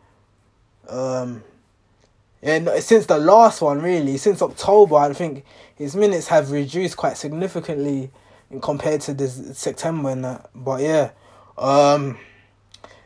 Um, 0.88 1.44
and 2.42 2.70
since 2.82 3.04
the 3.04 3.18
last 3.18 3.60
one, 3.60 3.82
really, 3.82 4.16
since 4.16 4.40
October, 4.40 4.96
I 4.96 5.12
think 5.12 5.44
his 5.76 5.94
minutes 5.94 6.28
have 6.28 6.50
reduced 6.50 6.96
quite 6.96 7.18
significantly 7.18 8.10
compared 8.62 9.02
to 9.02 9.12
this 9.12 9.58
September 9.58 10.08
and 10.08 10.24
that. 10.24 10.48
But 10.54 10.80
yeah, 10.80 11.10
um, 11.58 12.18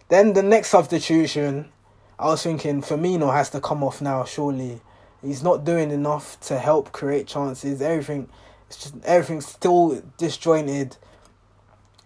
then 0.08 0.34
the 0.34 0.42
next 0.44 0.68
substitution, 0.68 1.72
I 2.16 2.26
was 2.26 2.44
thinking 2.44 2.80
Firmino 2.80 3.32
has 3.32 3.50
to 3.50 3.60
come 3.60 3.82
off 3.82 4.00
now, 4.00 4.24
surely. 4.24 4.82
He's 5.20 5.42
not 5.42 5.64
doing 5.64 5.90
enough 5.90 6.38
to 6.42 6.60
help 6.60 6.92
create 6.92 7.26
chances. 7.26 7.82
Everything, 7.82 8.28
it's 8.72 8.84
just 8.84 9.04
everything's 9.04 9.46
still 9.46 10.02
disjointed. 10.16 10.96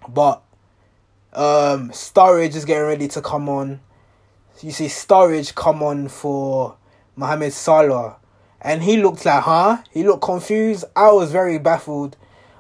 But 0.09 0.43
um, 1.33 1.91
Sturridge 1.91 2.57
is 2.57 2.65
getting 2.65 2.87
ready 2.87 3.07
to 3.09 3.23
come 3.23 3.49
on. 3.49 3.81
You 4.61 4.73
see 4.73 4.87
Sturridge 4.87 5.55
come 5.55 5.81
on 5.83 6.09
for 6.09 6.77
Mohamed 7.15 7.53
Salah, 7.53 8.17
and 8.61 8.83
he 8.83 8.97
looked 8.97 9.25
like, 9.25 9.45
huh? 9.45 9.79
He 9.93 10.03
looked 10.03 10.23
confused. 10.23 10.85
I 10.97 11.13
was 11.13 11.31
very 11.31 11.59
baffled. 11.59 12.17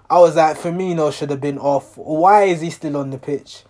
I 0.08 0.20
was 0.20 0.36
like, 0.36 0.56
Firmino 0.56 1.12
should 1.12 1.30
have 1.30 1.40
been 1.40 1.58
off. 1.58 1.96
Why 1.96 2.44
is 2.44 2.60
he 2.60 2.70
still 2.70 2.96
on 2.98 3.10
the 3.10 3.18
pitch? 3.18 3.64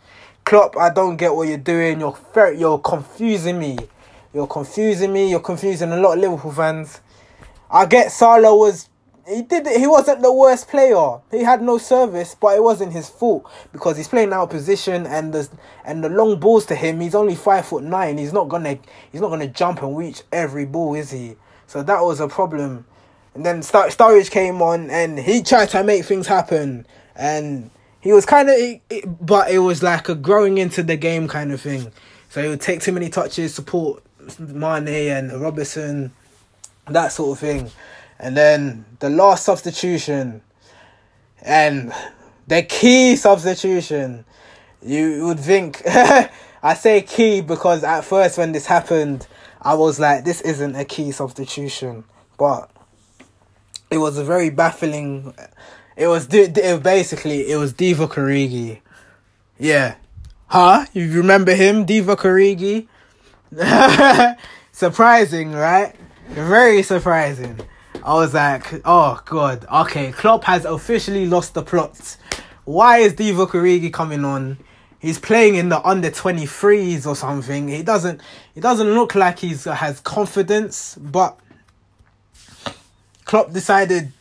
Klopp, 0.44 0.76
I 0.76 0.90
don't 0.90 1.16
get 1.16 1.34
what 1.34 1.48
you're 1.48 1.56
doing. 1.56 1.98
You're 1.98 2.52
you're 2.52 2.78
confusing 2.78 3.58
me. 3.58 3.78
You're 4.34 4.46
confusing 4.46 5.14
me. 5.14 5.30
You're 5.30 5.40
confusing 5.40 5.92
a 5.92 5.96
lot 5.96 6.12
of 6.12 6.18
Liverpool 6.18 6.52
fans. 6.52 7.00
I 7.70 7.86
get 7.86 8.12
Salah 8.12 8.54
was 8.54 8.90
he 9.28 9.42
did 9.42 9.66
he 9.66 9.86
wasn't 9.86 10.22
the 10.22 10.32
worst 10.32 10.68
player. 10.68 11.18
He 11.30 11.42
had 11.42 11.62
no 11.62 11.78
service, 11.78 12.34
but 12.34 12.56
it 12.56 12.62
wasn't 12.62 12.92
his 12.92 13.08
fault 13.08 13.50
because 13.72 13.96
he's 13.96 14.08
playing 14.08 14.32
out 14.32 14.50
position 14.50 15.06
and 15.06 15.32
the 15.32 15.48
and 15.84 16.04
the 16.04 16.08
long 16.08 16.38
balls 16.38 16.66
to 16.66 16.74
him. 16.74 17.00
He's 17.00 17.14
only 17.14 17.34
five 17.34 17.66
foot 17.66 17.82
nine. 17.82 18.18
He's 18.18 18.32
not 18.32 18.48
gonna 18.48 18.78
he's 19.10 19.20
not 19.20 19.30
gonna 19.30 19.48
jump 19.48 19.82
and 19.82 19.96
reach 19.96 20.22
every 20.32 20.64
ball, 20.64 20.94
is 20.94 21.10
he? 21.10 21.36
So 21.66 21.82
that 21.82 22.00
was 22.02 22.20
a 22.20 22.28
problem. 22.28 22.86
And 23.34 23.44
then 23.44 23.62
Star- 23.62 23.88
Sturridge 23.88 24.30
came 24.30 24.62
on 24.62 24.90
and 24.90 25.18
he 25.18 25.42
tried 25.42 25.70
to 25.70 25.82
make 25.82 26.04
things 26.04 26.26
happen 26.26 26.86
and 27.14 27.70
he 28.00 28.12
was 28.12 28.24
kind 28.24 28.48
of 28.48 29.16
but 29.20 29.50
it 29.50 29.58
was 29.58 29.82
like 29.82 30.08
a 30.08 30.14
growing 30.14 30.58
into 30.58 30.82
the 30.82 30.96
game 30.96 31.26
kind 31.26 31.52
of 31.52 31.60
thing. 31.60 31.90
So 32.28 32.42
he 32.42 32.48
would 32.48 32.60
take 32.60 32.80
too 32.80 32.92
many 32.92 33.08
touches, 33.08 33.54
support 33.54 34.02
Mane 34.38 34.88
and 34.88 35.40
Robertson, 35.40 36.12
that 36.88 37.12
sort 37.12 37.36
of 37.36 37.40
thing. 37.40 37.70
And 38.18 38.36
then 38.36 38.84
the 39.00 39.10
last 39.10 39.44
substitution 39.44 40.42
and 41.42 41.92
the 42.46 42.62
key 42.62 43.16
substitution, 43.16 44.24
you 44.82 45.26
would 45.26 45.40
think, 45.40 45.82
I 45.86 46.74
say 46.74 47.02
key 47.02 47.40
because 47.40 47.84
at 47.84 48.04
first 48.04 48.38
when 48.38 48.52
this 48.52 48.66
happened, 48.66 49.26
I 49.60 49.74
was 49.74 49.98
like, 49.98 50.24
this 50.24 50.40
isn't 50.40 50.76
a 50.76 50.84
key 50.84 51.12
substitution. 51.12 52.04
But 52.38 52.70
it 53.90 53.98
was 53.98 54.18
a 54.18 54.24
very 54.24 54.50
baffling. 54.50 55.34
It 55.96 56.08
was 56.08 56.26
basically 56.26 57.50
it 57.50 57.56
was 57.56 57.72
Divock 57.72 58.14
Origi. 58.14 58.80
Yeah, 59.58 59.96
huh? 60.48 60.86
You 60.92 61.10
remember 61.12 61.54
him, 61.54 61.86
Divock 61.86 62.18
Origi? 62.18 62.88
surprising, 64.72 65.52
right? 65.52 65.94
Very 66.28 66.82
surprising. 66.82 67.60
I 68.06 68.14
was 68.14 68.34
like, 68.34 68.82
oh 68.84 69.20
god, 69.24 69.66
okay, 69.66 70.12
Klopp 70.12 70.44
has 70.44 70.64
officially 70.64 71.26
lost 71.26 71.54
the 71.54 71.62
plot. 71.62 72.16
Why 72.64 72.98
is 72.98 73.14
Divock 73.14 73.48
Origi 73.48 73.92
coming 73.92 74.24
on? 74.24 74.58
He's 75.00 75.18
playing 75.18 75.56
in 75.56 75.70
the 75.70 75.84
under 75.84 76.12
23s 76.12 77.04
or 77.04 77.16
something. 77.16 77.66
He 77.66 77.82
doesn't 77.82 78.20
he 78.54 78.60
doesn't 78.60 78.94
look 78.94 79.16
like 79.16 79.40
he's 79.40 79.64
has 79.64 79.98
confidence, 79.98 80.96
but 81.00 81.36
Klopp 83.24 83.52
decided 83.52 84.12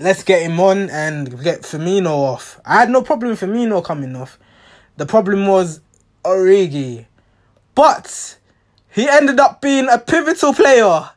let's 0.00 0.24
get 0.24 0.42
him 0.42 0.58
on 0.58 0.90
and 0.90 1.40
get 1.44 1.62
Firmino 1.62 2.10
off. 2.10 2.60
I 2.64 2.80
had 2.80 2.90
no 2.90 3.02
problem 3.02 3.30
with 3.30 3.40
Firmino 3.40 3.82
coming 3.84 4.16
off. 4.16 4.40
The 4.96 5.06
problem 5.06 5.46
was 5.46 5.80
Origi. 6.24 7.06
But 7.76 8.38
he 8.90 9.08
ended 9.08 9.38
up 9.38 9.60
being 9.60 9.88
a 9.88 9.98
pivotal 9.98 10.52
player. 10.52 11.10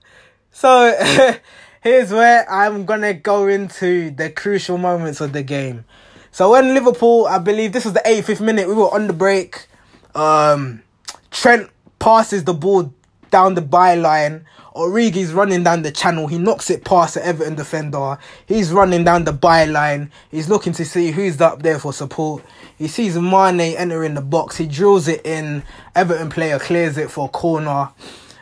So 0.51 0.93
here's 1.81 2.11
where 2.11 2.49
I'm 2.49 2.85
gonna 2.85 3.13
go 3.13 3.47
into 3.47 4.11
the 4.11 4.29
crucial 4.29 4.77
moments 4.77 5.19
of 5.19 5.33
the 5.33 5.43
game. 5.43 5.85
So 6.31 6.51
when 6.51 6.73
Liverpool, 6.73 7.27
I 7.27 7.39
believe 7.39 7.73
this 7.73 7.83
was 7.83 7.93
the 7.93 8.01
85th 8.05 8.39
minute, 8.39 8.67
we 8.67 8.73
were 8.73 8.93
on 8.93 9.07
the 9.07 9.13
break. 9.13 9.67
Um, 10.15 10.81
Trent 11.29 11.69
passes 11.99 12.45
the 12.45 12.53
ball 12.53 12.93
down 13.31 13.55
the 13.55 13.61
byline. 13.61 14.45
Origi's 14.75 15.33
running 15.33 15.63
down 15.63 15.81
the 15.81 15.91
channel. 15.91 16.27
He 16.27 16.37
knocks 16.37 16.69
it 16.69 16.85
past 16.85 17.15
the 17.15 17.25
Everton 17.25 17.55
defender. 17.55 18.17
He's 18.45 18.71
running 18.71 19.03
down 19.03 19.25
the 19.25 19.33
byline. 19.33 20.09
He's 20.29 20.47
looking 20.47 20.71
to 20.73 20.85
see 20.85 21.11
who's 21.11 21.41
up 21.41 21.61
there 21.61 21.79
for 21.79 21.91
support. 21.91 22.43
He 22.77 22.87
sees 22.87 23.17
Mane 23.17 23.59
entering 23.59 24.13
the 24.13 24.21
box. 24.21 24.55
He 24.55 24.67
drills 24.67 25.09
it 25.09 25.25
in. 25.25 25.63
Everton 25.95 26.29
player 26.29 26.59
clears 26.59 26.97
it 26.97 27.11
for 27.11 27.25
a 27.25 27.29
corner. 27.29 27.89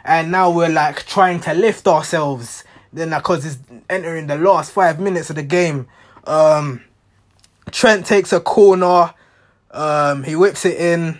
And 0.06 0.32
now 0.32 0.52
we're 0.52 0.70
like 0.70 1.06
trying 1.08 1.40
to 1.42 1.54
lift 1.54 1.88
ourselves. 1.88 2.64
Then 2.92 3.10
because 3.10 3.46
it's 3.46 3.58
entering 3.90 4.28
the 4.28 4.38
last 4.38 4.72
five 4.72 5.00
minutes 5.00 5.30
of 5.30 5.36
the 5.36 5.44
game. 5.44 5.88
Um, 6.26 6.84
Trent 7.72 8.06
takes 8.06 8.34
a 8.34 8.40
corner. 8.40 9.14
Um, 9.72 10.24
he 10.24 10.36
whips 10.36 10.66
it 10.66 10.80
in. 10.80 11.20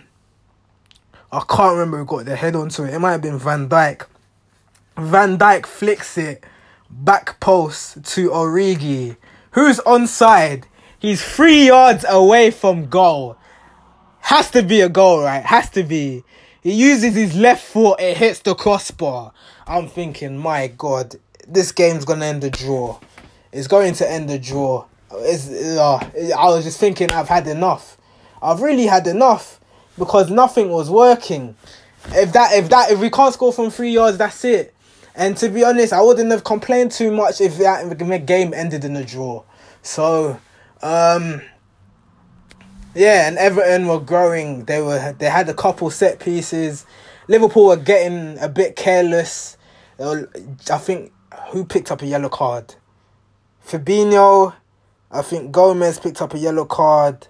I 1.32 1.42
can't 1.48 1.72
remember 1.72 1.98
who 1.98 2.04
got 2.04 2.24
the 2.24 2.34
head 2.34 2.56
onto 2.56 2.82
it. 2.84 2.92
It 2.92 2.98
might 2.98 3.12
have 3.12 3.22
been 3.22 3.38
Van 3.38 3.68
Dijk. 3.68 4.06
Van 4.96 5.38
Dijk 5.38 5.66
flicks 5.66 6.18
it 6.18 6.44
back 6.90 7.38
post 7.38 8.04
to 8.04 8.30
Origi, 8.30 9.16
who's 9.52 9.78
onside. 9.80 10.64
He's 10.98 11.24
three 11.24 11.68
yards 11.68 12.04
away 12.08 12.50
from 12.50 12.88
goal. 12.88 13.36
Has 14.22 14.50
to 14.50 14.62
be 14.62 14.80
a 14.80 14.88
goal, 14.88 15.22
right? 15.22 15.44
Has 15.44 15.70
to 15.70 15.82
be. 15.82 16.24
He 16.62 16.72
uses 16.72 17.14
his 17.14 17.34
left 17.34 17.64
foot, 17.64 18.00
it 18.00 18.18
hits 18.18 18.40
the 18.40 18.54
crossbar. 18.54 19.32
I'm 19.66 19.88
thinking, 19.88 20.36
my 20.36 20.66
God, 20.66 21.16
this 21.50 21.72
game's 21.72 22.04
gonna 22.04 22.26
end 22.26 22.44
a 22.44 22.50
draw. 22.50 22.98
It's 23.52 23.66
going 23.66 23.94
to 23.94 24.10
end 24.10 24.30
a 24.30 24.38
draw. 24.38 24.86
It's, 25.12 25.48
uh, 25.48 25.96
I 25.96 26.46
was 26.46 26.64
just 26.64 26.78
thinking, 26.78 27.10
I've 27.10 27.28
had 27.28 27.46
enough. 27.48 27.98
I've 28.40 28.62
really 28.62 28.86
had 28.86 29.06
enough 29.06 29.60
because 29.98 30.30
nothing 30.30 30.70
was 30.70 30.88
working. 30.88 31.56
If 32.12 32.32
that, 32.32 32.52
if 32.54 32.68
that, 32.70 32.92
if 32.92 33.00
we 33.00 33.10
can't 33.10 33.34
score 33.34 33.52
from 33.52 33.70
three 33.70 33.90
yards, 33.90 34.18
that's 34.18 34.44
it. 34.44 34.74
And 35.14 35.36
to 35.38 35.48
be 35.48 35.64
honest, 35.64 35.92
I 35.92 36.00
wouldn't 36.00 36.30
have 36.30 36.44
complained 36.44 36.92
too 36.92 37.10
much 37.10 37.40
if 37.40 37.58
that 37.58 38.24
game 38.24 38.54
ended 38.54 38.84
in 38.84 38.96
a 38.96 39.04
draw. 39.04 39.42
So, 39.82 40.40
um, 40.82 41.42
yeah, 42.94 43.28
and 43.28 43.36
Everton 43.36 43.86
were 43.88 44.00
growing. 44.00 44.64
They 44.64 44.80
were 44.80 45.14
they 45.18 45.28
had 45.28 45.48
a 45.48 45.54
couple 45.54 45.90
set 45.90 46.20
pieces. 46.20 46.86
Liverpool 47.28 47.66
were 47.66 47.76
getting 47.76 48.38
a 48.38 48.48
bit 48.48 48.76
careless. 48.76 49.56
I 50.00 50.78
think 50.78 51.12
who 51.48 51.64
picked 51.64 51.90
up 51.90 52.02
a 52.02 52.06
yellow 52.06 52.28
card? 52.28 52.74
Fabinho. 53.66 54.54
I 55.10 55.22
think 55.22 55.50
Gomez 55.50 55.98
picked 55.98 56.22
up 56.22 56.34
a 56.34 56.38
yellow 56.38 56.64
card. 56.64 57.26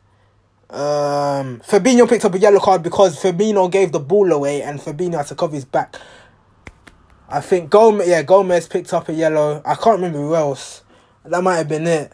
Um, 0.68 1.60
Fabinho 1.66 2.08
picked 2.08 2.24
up 2.24 2.34
a 2.34 2.38
yellow 2.38 2.60
card 2.60 2.82
because 2.82 3.20
Fabinho 3.20 3.70
gave 3.70 3.92
the 3.92 4.00
ball 4.00 4.30
away 4.32 4.62
and 4.62 4.78
Fabinho 4.78 5.16
had 5.16 5.26
to 5.28 5.34
cover 5.34 5.54
his 5.54 5.64
back. 5.64 5.96
I 7.28 7.40
think 7.40 7.70
Gomez, 7.70 8.08
yeah, 8.08 8.22
Gomez 8.22 8.68
picked 8.68 8.92
up 8.92 9.08
a 9.08 9.12
yellow. 9.12 9.62
I 9.64 9.74
can't 9.74 9.96
remember 9.96 10.18
who 10.18 10.34
else. 10.34 10.82
That 11.24 11.42
might 11.42 11.56
have 11.56 11.68
been 11.68 11.86
it. 11.86 12.12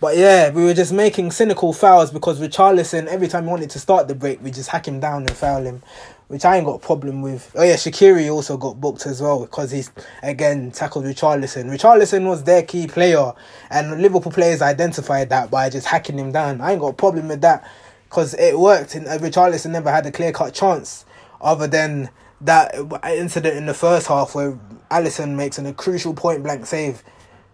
But 0.00 0.16
yeah, 0.16 0.50
we 0.50 0.62
were 0.64 0.74
just 0.74 0.92
making 0.92 1.32
cynical 1.32 1.72
fouls 1.72 2.12
because 2.12 2.40
Richarlison, 2.40 3.08
every 3.08 3.26
time 3.26 3.44
he 3.44 3.50
wanted 3.50 3.70
to 3.70 3.80
start 3.80 4.06
the 4.06 4.14
break, 4.14 4.40
we 4.42 4.52
just 4.52 4.68
hack 4.68 4.86
him 4.86 5.00
down 5.00 5.22
and 5.22 5.32
foul 5.32 5.64
him, 5.64 5.82
which 6.28 6.44
I 6.44 6.56
ain't 6.56 6.66
got 6.66 6.76
a 6.76 6.86
problem 6.86 7.20
with. 7.20 7.50
Oh 7.56 7.64
yeah, 7.64 7.74
Shaqiri 7.74 8.32
also 8.32 8.56
got 8.56 8.80
booked 8.80 9.06
as 9.06 9.20
well 9.20 9.40
because 9.40 9.72
he's 9.72 9.90
again 10.22 10.70
tackled 10.70 11.04
Richarlison. 11.04 11.64
Richarlison 11.64 12.28
was 12.28 12.44
their 12.44 12.62
key 12.62 12.86
player, 12.86 13.32
and 13.70 14.00
Liverpool 14.00 14.30
players 14.30 14.62
identified 14.62 15.30
that 15.30 15.50
by 15.50 15.68
just 15.68 15.88
hacking 15.88 16.16
him 16.16 16.30
down. 16.30 16.60
I 16.60 16.72
ain't 16.72 16.80
got 16.80 16.88
a 16.88 16.92
problem 16.92 17.26
with 17.26 17.40
that 17.40 17.68
because 18.08 18.34
it 18.34 18.56
worked. 18.56 18.94
And 18.94 19.08
uh, 19.08 19.18
Richarlison 19.18 19.72
never 19.72 19.90
had 19.90 20.06
a 20.06 20.12
clear 20.12 20.30
cut 20.30 20.54
chance 20.54 21.06
other 21.40 21.66
than 21.66 22.10
that 22.40 22.72
incident 23.04 23.56
in 23.56 23.66
the 23.66 23.74
first 23.74 24.06
half 24.06 24.36
where 24.36 24.56
Alisson 24.92 25.34
makes 25.34 25.58
an, 25.58 25.66
a 25.66 25.74
crucial 25.74 26.14
point 26.14 26.44
blank 26.44 26.66
save. 26.66 27.02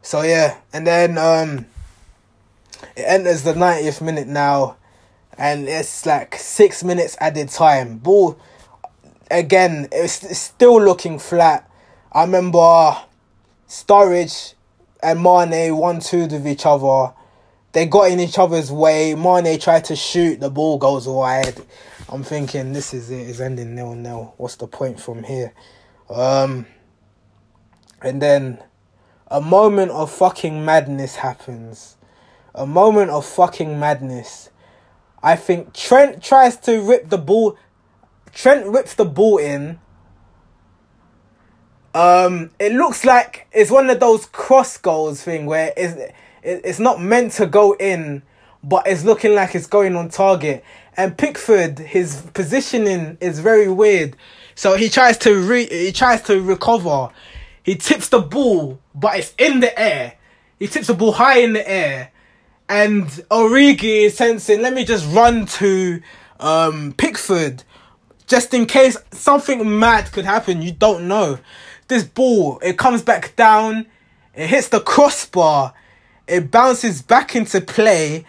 So 0.02 0.20
yeah, 0.20 0.58
and 0.74 0.86
then 0.86 1.16
um, 1.16 1.64
it 2.96 3.02
enters 3.02 3.42
the 3.42 3.54
90th 3.54 4.00
minute 4.00 4.28
now, 4.28 4.76
and 5.36 5.68
it's 5.68 6.06
like 6.06 6.36
six 6.36 6.84
minutes 6.84 7.16
added 7.20 7.48
time. 7.48 7.98
Ball 7.98 8.38
again, 9.30 9.88
it's, 9.92 10.38
still 10.38 10.80
looking 10.80 11.18
flat. 11.18 11.70
I 12.12 12.22
remember 12.22 12.96
Sturridge 13.68 14.54
and 15.02 15.22
Mane 15.22 15.76
one 15.76 16.00
two 16.00 16.26
with 16.26 16.46
each 16.46 16.66
other. 16.66 17.12
They 17.72 17.86
got 17.86 18.10
in 18.10 18.20
each 18.20 18.38
other's 18.38 18.70
way. 18.70 19.14
Mane 19.14 19.58
tried 19.58 19.84
to 19.86 19.96
shoot, 19.96 20.40
the 20.40 20.50
ball 20.50 20.78
goes 20.78 21.08
wide. 21.08 21.60
I'm 22.08 22.22
thinking 22.22 22.72
this 22.72 22.94
is 22.94 23.10
it, 23.10 23.28
it's 23.28 23.40
ending 23.40 23.74
nil 23.74 23.94
nil. 23.94 24.34
What's 24.36 24.56
the 24.56 24.66
point 24.66 25.00
from 25.00 25.24
here? 25.24 25.52
Um 26.08 26.66
and 28.02 28.20
then 28.20 28.62
a 29.28 29.40
moment 29.40 29.90
of 29.90 30.12
fucking 30.12 30.64
madness 30.64 31.16
happens 31.16 31.96
a 32.54 32.66
moment 32.66 33.10
of 33.10 33.26
fucking 33.26 33.78
madness. 33.78 34.50
I 35.22 35.36
think 35.36 35.72
Trent 35.72 36.22
tries 36.22 36.56
to 36.58 36.80
rip 36.80 37.08
the 37.08 37.18
ball. 37.18 37.56
Trent 38.32 38.66
rips 38.66 38.94
the 38.94 39.04
ball 39.04 39.38
in. 39.38 39.80
Um, 41.94 42.50
it 42.58 42.72
looks 42.72 43.04
like 43.04 43.46
it's 43.52 43.70
one 43.70 43.88
of 43.88 44.00
those 44.00 44.26
cross 44.26 44.76
goals 44.76 45.22
thing 45.22 45.46
where 45.46 45.72
it's 45.76 46.12
it's 46.42 46.78
not 46.78 47.00
meant 47.00 47.32
to 47.32 47.46
go 47.46 47.72
in, 47.74 48.22
but 48.62 48.86
it's 48.86 49.04
looking 49.04 49.34
like 49.34 49.54
it's 49.54 49.66
going 49.66 49.96
on 49.96 50.10
target. 50.10 50.64
And 50.96 51.16
Pickford, 51.16 51.78
his 51.78 52.22
positioning 52.34 53.16
is 53.20 53.38
very 53.40 53.68
weird. 53.68 54.16
So 54.54 54.76
he 54.76 54.88
tries 54.88 55.18
to 55.18 55.40
re- 55.40 55.68
he 55.68 55.92
tries 55.92 56.22
to 56.22 56.40
recover. 56.40 57.08
He 57.62 57.76
tips 57.76 58.10
the 58.10 58.20
ball, 58.20 58.78
but 58.94 59.18
it's 59.18 59.32
in 59.38 59.60
the 59.60 59.78
air. 59.80 60.14
He 60.58 60.66
tips 60.66 60.88
the 60.88 60.94
ball 60.94 61.12
high 61.12 61.38
in 61.38 61.54
the 61.54 61.68
air 61.68 62.10
and 62.68 63.04
Origi 63.30 64.06
is 64.06 64.16
sensing, 64.16 64.62
let 64.62 64.72
me 64.72 64.84
just 64.84 65.06
run 65.14 65.46
to 65.46 66.00
um, 66.40 66.94
Pickford 66.96 67.62
just 68.26 68.54
in 68.54 68.66
case 68.66 68.96
something 69.10 69.78
mad 69.78 70.10
could 70.12 70.24
happen. 70.24 70.62
You 70.62 70.72
don't 70.72 71.06
know. 71.08 71.38
This 71.88 72.04
ball, 72.04 72.58
it 72.62 72.78
comes 72.78 73.02
back 73.02 73.36
down, 73.36 73.86
it 74.34 74.48
hits 74.48 74.68
the 74.68 74.80
crossbar, 74.80 75.74
it 76.26 76.50
bounces 76.50 77.02
back 77.02 77.36
into 77.36 77.60
play. 77.60 78.24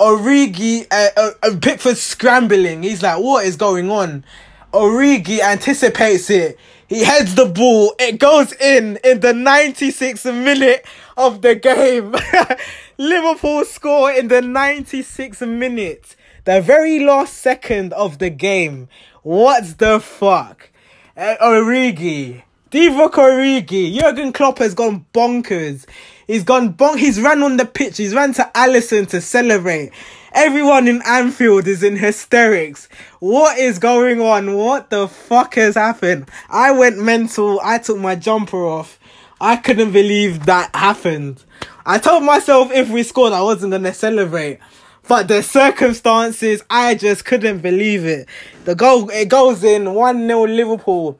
Origi, 0.00 0.86
uh, 0.90 1.08
uh, 1.16 1.30
uh, 1.42 1.56
Pickford 1.62 1.96
scrambling. 1.96 2.82
He's 2.82 3.02
like, 3.02 3.18
what 3.18 3.46
is 3.46 3.56
going 3.56 3.90
on? 3.90 4.24
Origi 4.72 5.40
anticipates 5.40 6.28
it. 6.28 6.58
He 6.88 7.02
heads 7.02 7.34
the 7.34 7.46
ball. 7.46 7.94
It 7.98 8.18
goes 8.18 8.52
in 8.52 8.98
in 9.02 9.20
the 9.20 9.32
96th 9.32 10.24
minute 10.44 10.84
of 11.16 11.40
the 11.40 11.54
game. 11.54 12.14
Liverpool 12.98 13.62
score 13.66 14.10
in 14.10 14.28
the 14.28 14.40
96th 14.40 15.46
minute. 15.46 16.16
The 16.44 16.62
very 16.62 16.98
last 16.98 17.34
second 17.34 17.92
of 17.92 18.18
the 18.18 18.30
game. 18.30 18.88
What 19.22 19.76
the 19.78 20.00
fuck? 20.00 20.70
Uh, 21.14 21.36
Origi. 21.42 22.42
Divock 22.70 23.12
Origi. 23.12 24.00
Jurgen 24.00 24.32
Klopp 24.32 24.58
has 24.58 24.72
gone 24.72 25.04
bonkers. 25.12 25.84
He's 26.26 26.42
gone 26.42 26.72
bonk. 26.72 26.96
He's 26.96 27.20
ran 27.20 27.42
on 27.42 27.58
the 27.58 27.66
pitch. 27.66 27.98
He's 27.98 28.14
ran 28.14 28.32
to 28.34 28.50
Alisson 28.54 29.06
to 29.08 29.20
celebrate. 29.20 29.92
Everyone 30.32 30.88
in 30.88 31.02
Anfield 31.06 31.66
is 31.66 31.82
in 31.82 31.96
hysterics. 31.96 32.88
What 33.20 33.58
is 33.58 33.78
going 33.78 34.22
on? 34.22 34.54
What 34.54 34.88
the 34.88 35.06
fuck 35.06 35.56
has 35.56 35.74
happened? 35.74 36.30
I 36.48 36.72
went 36.72 36.96
mental. 36.96 37.60
I 37.62 37.76
took 37.76 37.98
my 37.98 38.14
jumper 38.14 38.64
off. 38.64 38.98
I 39.40 39.56
couldn't 39.56 39.92
believe 39.92 40.46
that 40.46 40.74
happened. 40.74 41.44
I 41.84 41.98
told 41.98 42.24
myself 42.24 42.72
if 42.72 42.88
we 42.88 43.02
scored, 43.02 43.32
I 43.32 43.42
wasn't 43.42 43.72
gonna 43.72 43.92
celebrate. 43.92 44.60
But 45.08 45.28
the 45.28 45.42
circumstances, 45.42 46.62
I 46.68 46.94
just 46.94 47.24
couldn't 47.24 47.60
believe 47.60 48.04
it. 48.04 48.28
The 48.64 48.74
goal, 48.74 49.08
it 49.10 49.28
goes 49.28 49.62
in 49.62 49.94
1 49.94 50.26
0 50.26 50.46
Liverpool. 50.46 51.18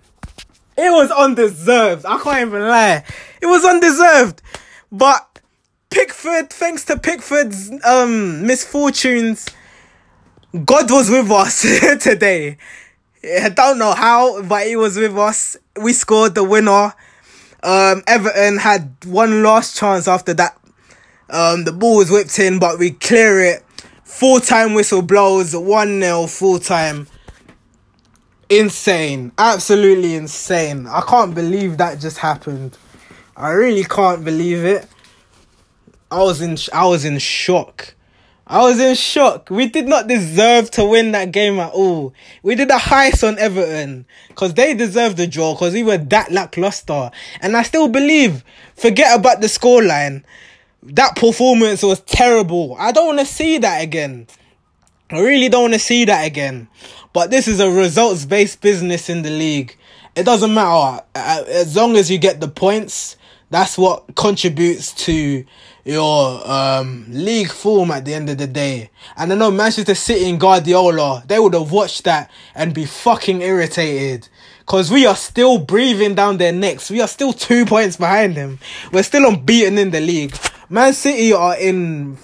It 0.76 0.90
was 0.90 1.10
undeserved. 1.10 2.04
I 2.04 2.18
can't 2.18 2.48
even 2.48 2.62
lie. 2.62 3.04
It 3.40 3.46
was 3.46 3.64
undeserved. 3.64 4.42
But 4.90 5.40
Pickford, 5.90 6.50
thanks 6.50 6.84
to 6.86 6.98
Pickford's 6.98 7.70
um 7.84 8.46
misfortunes, 8.46 9.46
God 10.64 10.90
was 10.90 11.10
with 11.10 11.30
us 11.30 11.62
today. 12.02 12.56
I 13.24 13.48
don't 13.50 13.78
know 13.78 13.92
how, 13.92 14.42
but 14.42 14.66
he 14.66 14.76
was 14.76 14.96
with 14.96 15.16
us. 15.18 15.56
We 15.80 15.92
scored 15.92 16.34
the 16.34 16.44
winner. 16.44 16.94
Um, 17.62 18.02
Everton 18.06 18.58
had 18.58 18.96
one 19.04 19.42
last 19.42 19.76
chance 19.76 20.06
after 20.06 20.34
that. 20.34 20.58
Um, 21.28 21.64
the 21.64 21.72
ball 21.72 21.96
was 21.96 22.10
whipped 22.10 22.38
in, 22.38 22.58
but 22.58 22.78
we 22.78 22.92
clear 22.92 23.40
it. 23.40 23.64
Full 24.04 24.40
time 24.40 24.74
whistle 24.74 25.02
blows, 25.02 25.54
1 25.54 26.00
0 26.00 26.26
full 26.26 26.58
time. 26.58 27.08
Insane. 28.48 29.32
Absolutely 29.36 30.14
insane. 30.14 30.86
I 30.86 31.00
can't 31.00 31.34
believe 31.34 31.78
that 31.78 31.98
just 31.98 32.18
happened. 32.18 32.78
I 33.36 33.50
really 33.50 33.84
can't 33.84 34.24
believe 34.24 34.64
it. 34.64 34.88
I 36.10 36.22
was 36.22 36.40
in 36.40 36.56
I 36.72 36.86
was 36.86 37.04
in 37.04 37.18
shock. 37.18 37.95
I 38.48 38.62
was 38.62 38.78
in 38.78 38.94
shock. 38.94 39.50
We 39.50 39.66
did 39.66 39.88
not 39.88 40.06
deserve 40.06 40.70
to 40.72 40.84
win 40.84 41.10
that 41.12 41.32
game 41.32 41.58
at 41.58 41.72
all. 41.72 42.14
We 42.44 42.54
did 42.54 42.70
a 42.70 42.74
heist 42.74 43.26
on 43.26 43.38
Everton 43.40 44.06
because 44.28 44.54
they 44.54 44.72
deserved 44.72 45.16
the 45.16 45.26
draw 45.26 45.54
because 45.54 45.74
we 45.74 45.82
were 45.82 45.98
that 45.98 46.30
lackluster. 46.30 47.10
And 47.40 47.56
I 47.56 47.64
still 47.64 47.88
believe, 47.88 48.44
forget 48.76 49.18
about 49.18 49.40
the 49.40 49.48
scoreline. 49.48 50.22
That 50.84 51.16
performance 51.16 51.82
was 51.82 52.00
terrible. 52.02 52.76
I 52.78 52.92
don't 52.92 53.06
want 53.06 53.18
to 53.18 53.26
see 53.26 53.58
that 53.58 53.82
again. 53.82 54.28
I 55.10 55.20
really 55.20 55.48
don't 55.48 55.62
want 55.62 55.74
to 55.74 55.80
see 55.80 56.04
that 56.04 56.24
again. 56.24 56.68
But 57.12 57.30
this 57.30 57.48
is 57.48 57.58
a 57.58 57.68
results 57.68 58.26
based 58.26 58.60
business 58.60 59.08
in 59.10 59.22
the 59.22 59.30
league. 59.30 59.76
It 60.14 60.24
doesn't 60.24 60.54
matter. 60.54 61.02
As 61.16 61.74
long 61.74 61.96
as 61.96 62.10
you 62.12 62.18
get 62.18 62.38
the 62.40 62.48
points, 62.48 63.16
that's 63.50 63.78
what 63.78 64.14
contributes 64.16 64.92
to 65.06 65.44
your 65.84 66.50
um, 66.50 67.06
league 67.08 67.50
form 67.50 67.90
at 67.92 68.04
the 68.04 68.12
end 68.12 68.28
of 68.28 68.38
the 68.38 68.46
day. 68.46 68.90
And 69.16 69.32
I 69.32 69.36
know 69.36 69.50
Manchester 69.50 69.94
City 69.94 70.28
and 70.28 70.40
Guardiola, 70.40 71.22
they 71.26 71.38
would 71.38 71.54
have 71.54 71.70
watched 71.70 72.04
that 72.04 72.30
and 72.54 72.74
be 72.74 72.84
fucking 72.84 73.42
irritated. 73.42 74.28
Cause 74.66 74.90
we 74.90 75.06
are 75.06 75.14
still 75.14 75.58
breathing 75.58 76.16
down 76.16 76.38
their 76.38 76.52
necks. 76.52 76.90
We 76.90 77.00
are 77.00 77.06
still 77.06 77.32
two 77.32 77.64
points 77.66 77.96
behind 77.96 78.34
them. 78.34 78.58
We're 78.92 79.04
still 79.04 79.28
unbeaten 79.28 79.78
in 79.78 79.92
the 79.92 80.00
league. 80.00 80.36
Man 80.68 80.92
City 80.92 81.32
are 81.32 81.56
in 81.56 82.18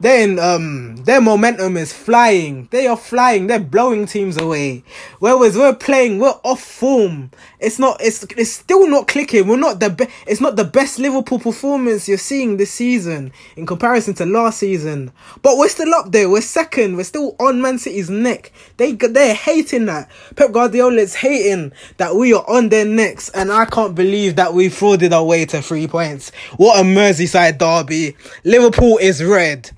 then 0.00 0.38
um 0.38 0.96
their 1.04 1.20
momentum 1.20 1.76
is 1.76 1.92
flying. 1.92 2.68
They 2.70 2.86
are 2.86 2.96
flying. 2.96 3.46
They're 3.46 3.60
blowing 3.60 4.06
teams 4.06 4.38
away. 4.38 4.82
Whereas 5.18 5.56
we're 5.56 5.74
playing, 5.74 6.18
we're 6.18 6.40
off 6.42 6.62
form. 6.62 7.30
It's 7.60 7.78
not. 7.78 8.00
It's 8.00 8.24
it's 8.36 8.52
still 8.52 8.88
not 8.88 9.06
clicking. 9.06 9.46
We're 9.46 9.56
not 9.56 9.80
the 9.80 9.90
best. 9.90 10.10
It's 10.26 10.40
not 10.40 10.56
the 10.56 10.64
best 10.64 10.98
Liverpool 10.98 11.38
performance 11.38 12.08
you're 12.08 12.16
seeing 12.16 12.56
this 12.56 12.70
season 12.70 13.32
in 13.56 13.66
comparison 13.66 14.14
to 14.14 14.26
last 14.26 14.58
season. 14.58 15.12
But 15.42 15.58
we're 15.58 15.68
still 15.68 15.94
up 15.94 16.10
there. 16.10 16.30
We're 16.30 16.40
second. 16.40 16.96
We're 16.96 17.04
still 17.04 17.36
on 17.38 17.60
Man 17.60 17.78
City's 17.78 18.08
neck. 18.08 18.52
They 18.78 18.92
they're 18.92 19.34
hating 19.34 19.86
that. 19.86 20.10
Pep 20.36 20.52
Guardiola 20.52 20.96
is 20.96 21.16
hating 21.16 21.72
that 21.98 22.16
we 22.16 22.32
are 22.32 22.48
on 22.48 22.70
their 22.70 22.86
necks, 22.86 23.28
and 23.30 23.52
I 23.52 23.66
can't 23.66 23.94
believe 23.94 24.36
that 24.36 24.54
we 24.54 24.68
frauded 24.68 25.12
our 25.12 25.24
way 25.24 25.44
to 25.46 25.60
three 25.60 25.86
points. 25.86 26.32
What 26.56 26.80
a 26.80 26.82
Merseyside 26.82 27.58
derby. 27.58 28.16
Liverpool 28.44 28.98
is 28.98 29.22
red. 29.22 29.70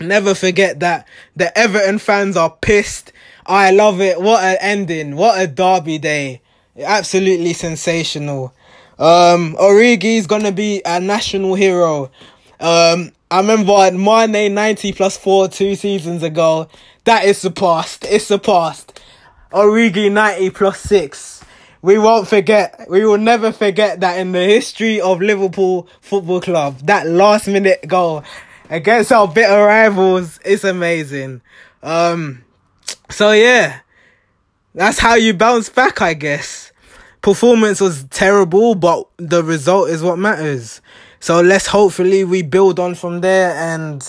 Never 0.00 0.34
forget 0.34 0.80
that 0.80 1.06
the 1.36 1.56
Everton 1.56 1.98
fans 1.98 2.36
are 2.36 2.50
pissed. 2.50 3.12
I 3.46 3.70
love 3.70 4.00
it. 4.00 4.20
What 4.20 4.42
an 4.42 4.56
ending. 4.60 5.16
What 5.16 5.40
a 5.40 5.46
derby 5.46 5.98
day. 5.98 6.40
Absolutely 6.78 7.52
sensational. 7.52 8.54
Um, 8.98 9.56
Origi's 9.56 10.26
gonna 10.26 10.52
be 10.52 10.82
a 10.84 11.00
national 11.00 11.54
hero. 11.54 12.10
Um, 12.60 13.12
I 13.30 13.38
remember 13.38 13.72
at 13.72 13.94
Mane 13.94 14.54
90 14.54 14.92
plus 14.92 15.16
4 15.16 15.48
two 15.48 15.74
seasons 15.74 16.22
ago. 16.22 16.68
That 17.04 17.24
is 17.24 17.38
surpassed. 17.38 18.04
It's 18.04 18.26
surpassed. 18.26 19.00
Origi 19.52 20.10
90 20.10 20.50
plus 20.50 20.80
6. 20.80 21.44
We 21.82 21.98
won't 21.98 22.28
forget. 22.28 22.86
We 22.88 23.04
will 23.04 23.18
never 23.18 23.50
forget 23.50 24.00
that 24.00 24.18
in 24.18 24.32
the 24.32 24.44
history 24.44 25.00
of 25.00 25.20
Liverpool 25.20 25.88
Football 26.00 26.40
Club. 26.40 26.78
That 26.80 27.06
last 27.06 27.48
minute 27.48 27.86
goal 27.88 28.22
against 28.70 29.10
our 29.10 29.26
bitter 29.26 29.64
rivals. 29.64 30.38
It's 30.44 30.64
amazing. 30.64 31.42
Um, 31.82 32.44
so 33.10 33.32
yeah, 33.32 33.80
that's 34.74 34.98
how 34.98 35.14
you 35.14 35.34
bounce 35.34 35.68
back, 35.68 36.00
I 36.00 36.14
guess. 36.14 36.72
Performance 37.20 37.80
was 37.80 38.04
terrible, 38.04 38.74
but 38.74 39.06
the 39.16 39.44
result 39.44 39.90
is 39.90 40.02
what 40.02 40.18
matters. 40.18 40.80
So 41.20 41.40
let's 41.40 41.66
hopefully 41.66 42.24
we 42.24 42.42
build 42.42 42.80
on 42.80 42.94
from 42.94 43.20
there 43.20 43.54
and 43.54 44.02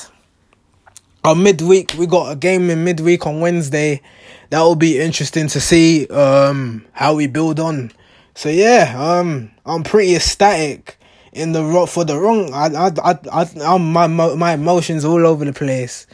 our 1.23 1.36
midweek 1.36 1.93
we 1.97 2.08
got 2.08 2.32
a 2.32 2.36
game 2.36 2.69
in 2.69 2.84
midweek 2.84 3.28
on 3.28 3.39
Wednesday. 3.39 4.02
That 4.49 4.62
will 4.62 4.76
be 4.76 4.99
interesting 4.99 5.47
to 5.49 5.62
see 5.62 6.08
um 6.08 6.86
how 6.91 7.13
we 7.13 7.28
build 7.28 7.60
on. 7.60 7.91
So 8.34 8.49
yeah, 8.49 8.95
um 8.97 9.52
I'm 9.65 9.84
pretty 9.84 10.15
ecstatic 10.15 10.97
in 11.34 11.52
the 11.52 11.63
rock 11.63 11.89
for 11.89 12.04
the 12.04 12.17
wrong. 12.17 12.52
I, 12.54 12.65
I, 12.65 12.91
I, 13.12 13.19
I, 13.32 13.49
I'm 13.63 13.93
my 13.93 14.08
my 14.08 14.54
emotions 14.54 15.06
all 15.06 15.26
over 15.26 15.45
the 15.45 15.54
place. 15.54 16.08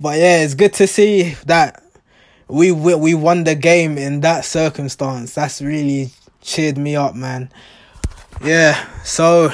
But 0.00 0.18
yeah, 0.18 0.42
it's 0.42 0.54
good 0.54 0.72
to 0.74 0.86
see 0.86 1.34
that 1.44 1.82
we 2.50 2.72
we, 2.72 2.94
we 2.94 3.14
won 3.14 3.44
the 3.44 3.54
game 3.54 3.96
in 3.98 4.20
that 4.20 4.44
circumstance. 4.44 5.34
That's 5.34 5.62
really 5.62 6.10
cheered 6.40 6.78
me 6.78 6.96
up, 6.96 7.14
man. 7.14 7.50
Yeah. 8.42 8.86
So, 9.04 9.52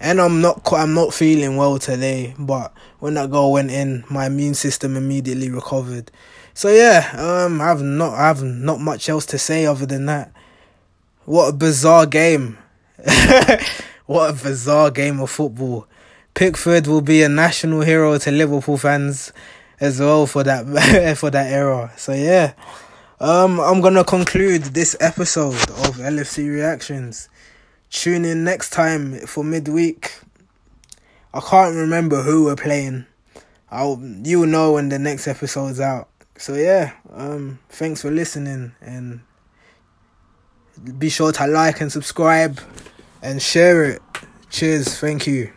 and 0.00 0.20
I'm 0.20 0.40
not 0.40 0.60
I'm 0.72 0.94
not 0.94 1.14
feeling 1.14 1.56
well 1.56 1.78
today, 1.78 2.34
but 2.38 2.72
when 2.98 3.14
that 3.14 3.30
goal 3.30 3.52
went 3.52 3.70
in, 3.70 4.04
my 4.10 4.26
immune 4.26 4.54
system 4.54 4.96
immediately 4.96 5.50
recovered. 5.50 6.10
So 6.52 6.68
yeah, 6.68 7.10
um, 7.16 7.60
I've 7.60 7.82
not 7.82 8.14
I've 8.14 8.42
not 8.42 8.80
much 8.80 9.08
else 9.08 9.26
to 9.26 9.38
say 9.38 9.66
other 9.66 9.86
than 9.86 10.06
that. 10.06 10.32
What 11.24 11.48
a 11.48 11.52
bizarre 11.52 12.06
game. 12.06 12.58
What 14.06 14.28
a 14.28 14.44
bizarre 14.44 14.90
game 14.90 15.18
of 15.18 15.30
football. 15.30 15.86
Pickford 16.34 16.86
will 16.86 17.00
be 17.00 17.22
a 17.22 17.28
national 17.28 17.80
hero 17.80 18.18
to 18.18 18.30
Liverpool 18.30 18.76
fans 18.76 19.32
as 19.80 20.00
well 20.00 20.26
for 20.26 20.42
that 20.44 21.16
for 21.18 21.30
that 21.30 21.52
era. 21.52 21.92
So 21.96 22.12
yeah. 22.12 22.54
Um 23.20 23.60
I'm 23.60 23.80
gonna 23.80 24.04
conclude 24.04 24.62
this 24.62 24.96
episode 25.00 25.54
of 25.54 25.96
LFC 25.96 26.48
reactions. 26.50 27.28
Tune 27.90 28.24
in 28.24 28.44
next 28.44 28.70
time 28.70 29.18
for 29.26 29.44
midweek. 29.44 30.12
I 31.32 31.40
can't 31.40 31.74
remember 31.76 32.22
who 32.22 32.44
we're 32.44 32.56
playing. 32.56 33.06
I'll 33.70 34.00
you'll 34.22 34.46
know 34.46 34.72
when 34.72 34.88
the 34.88 34.98
next 34.98 35.26
episode's 35.26 35.80
out. 35.80 36.08
So 36.36 36.54
yeah, 36.54 36.92
um 37.12 37.58
thanks 37.68 38.02
for 38.02 38.10
listening 38.10 38.72
and 38.80 39.20
be 40.98 41.08
sure 41.08 41.32
to 41.32 41.46
like 41.46 41.80
and 41.80 41.90
subscribe 41.90 42.60
and 43.22 43.40
share 43.40 43.84
it. 43.84 44.02
Cheers. 44.50 44.98
Thank 44.98 45.26
you. 45.26 45.52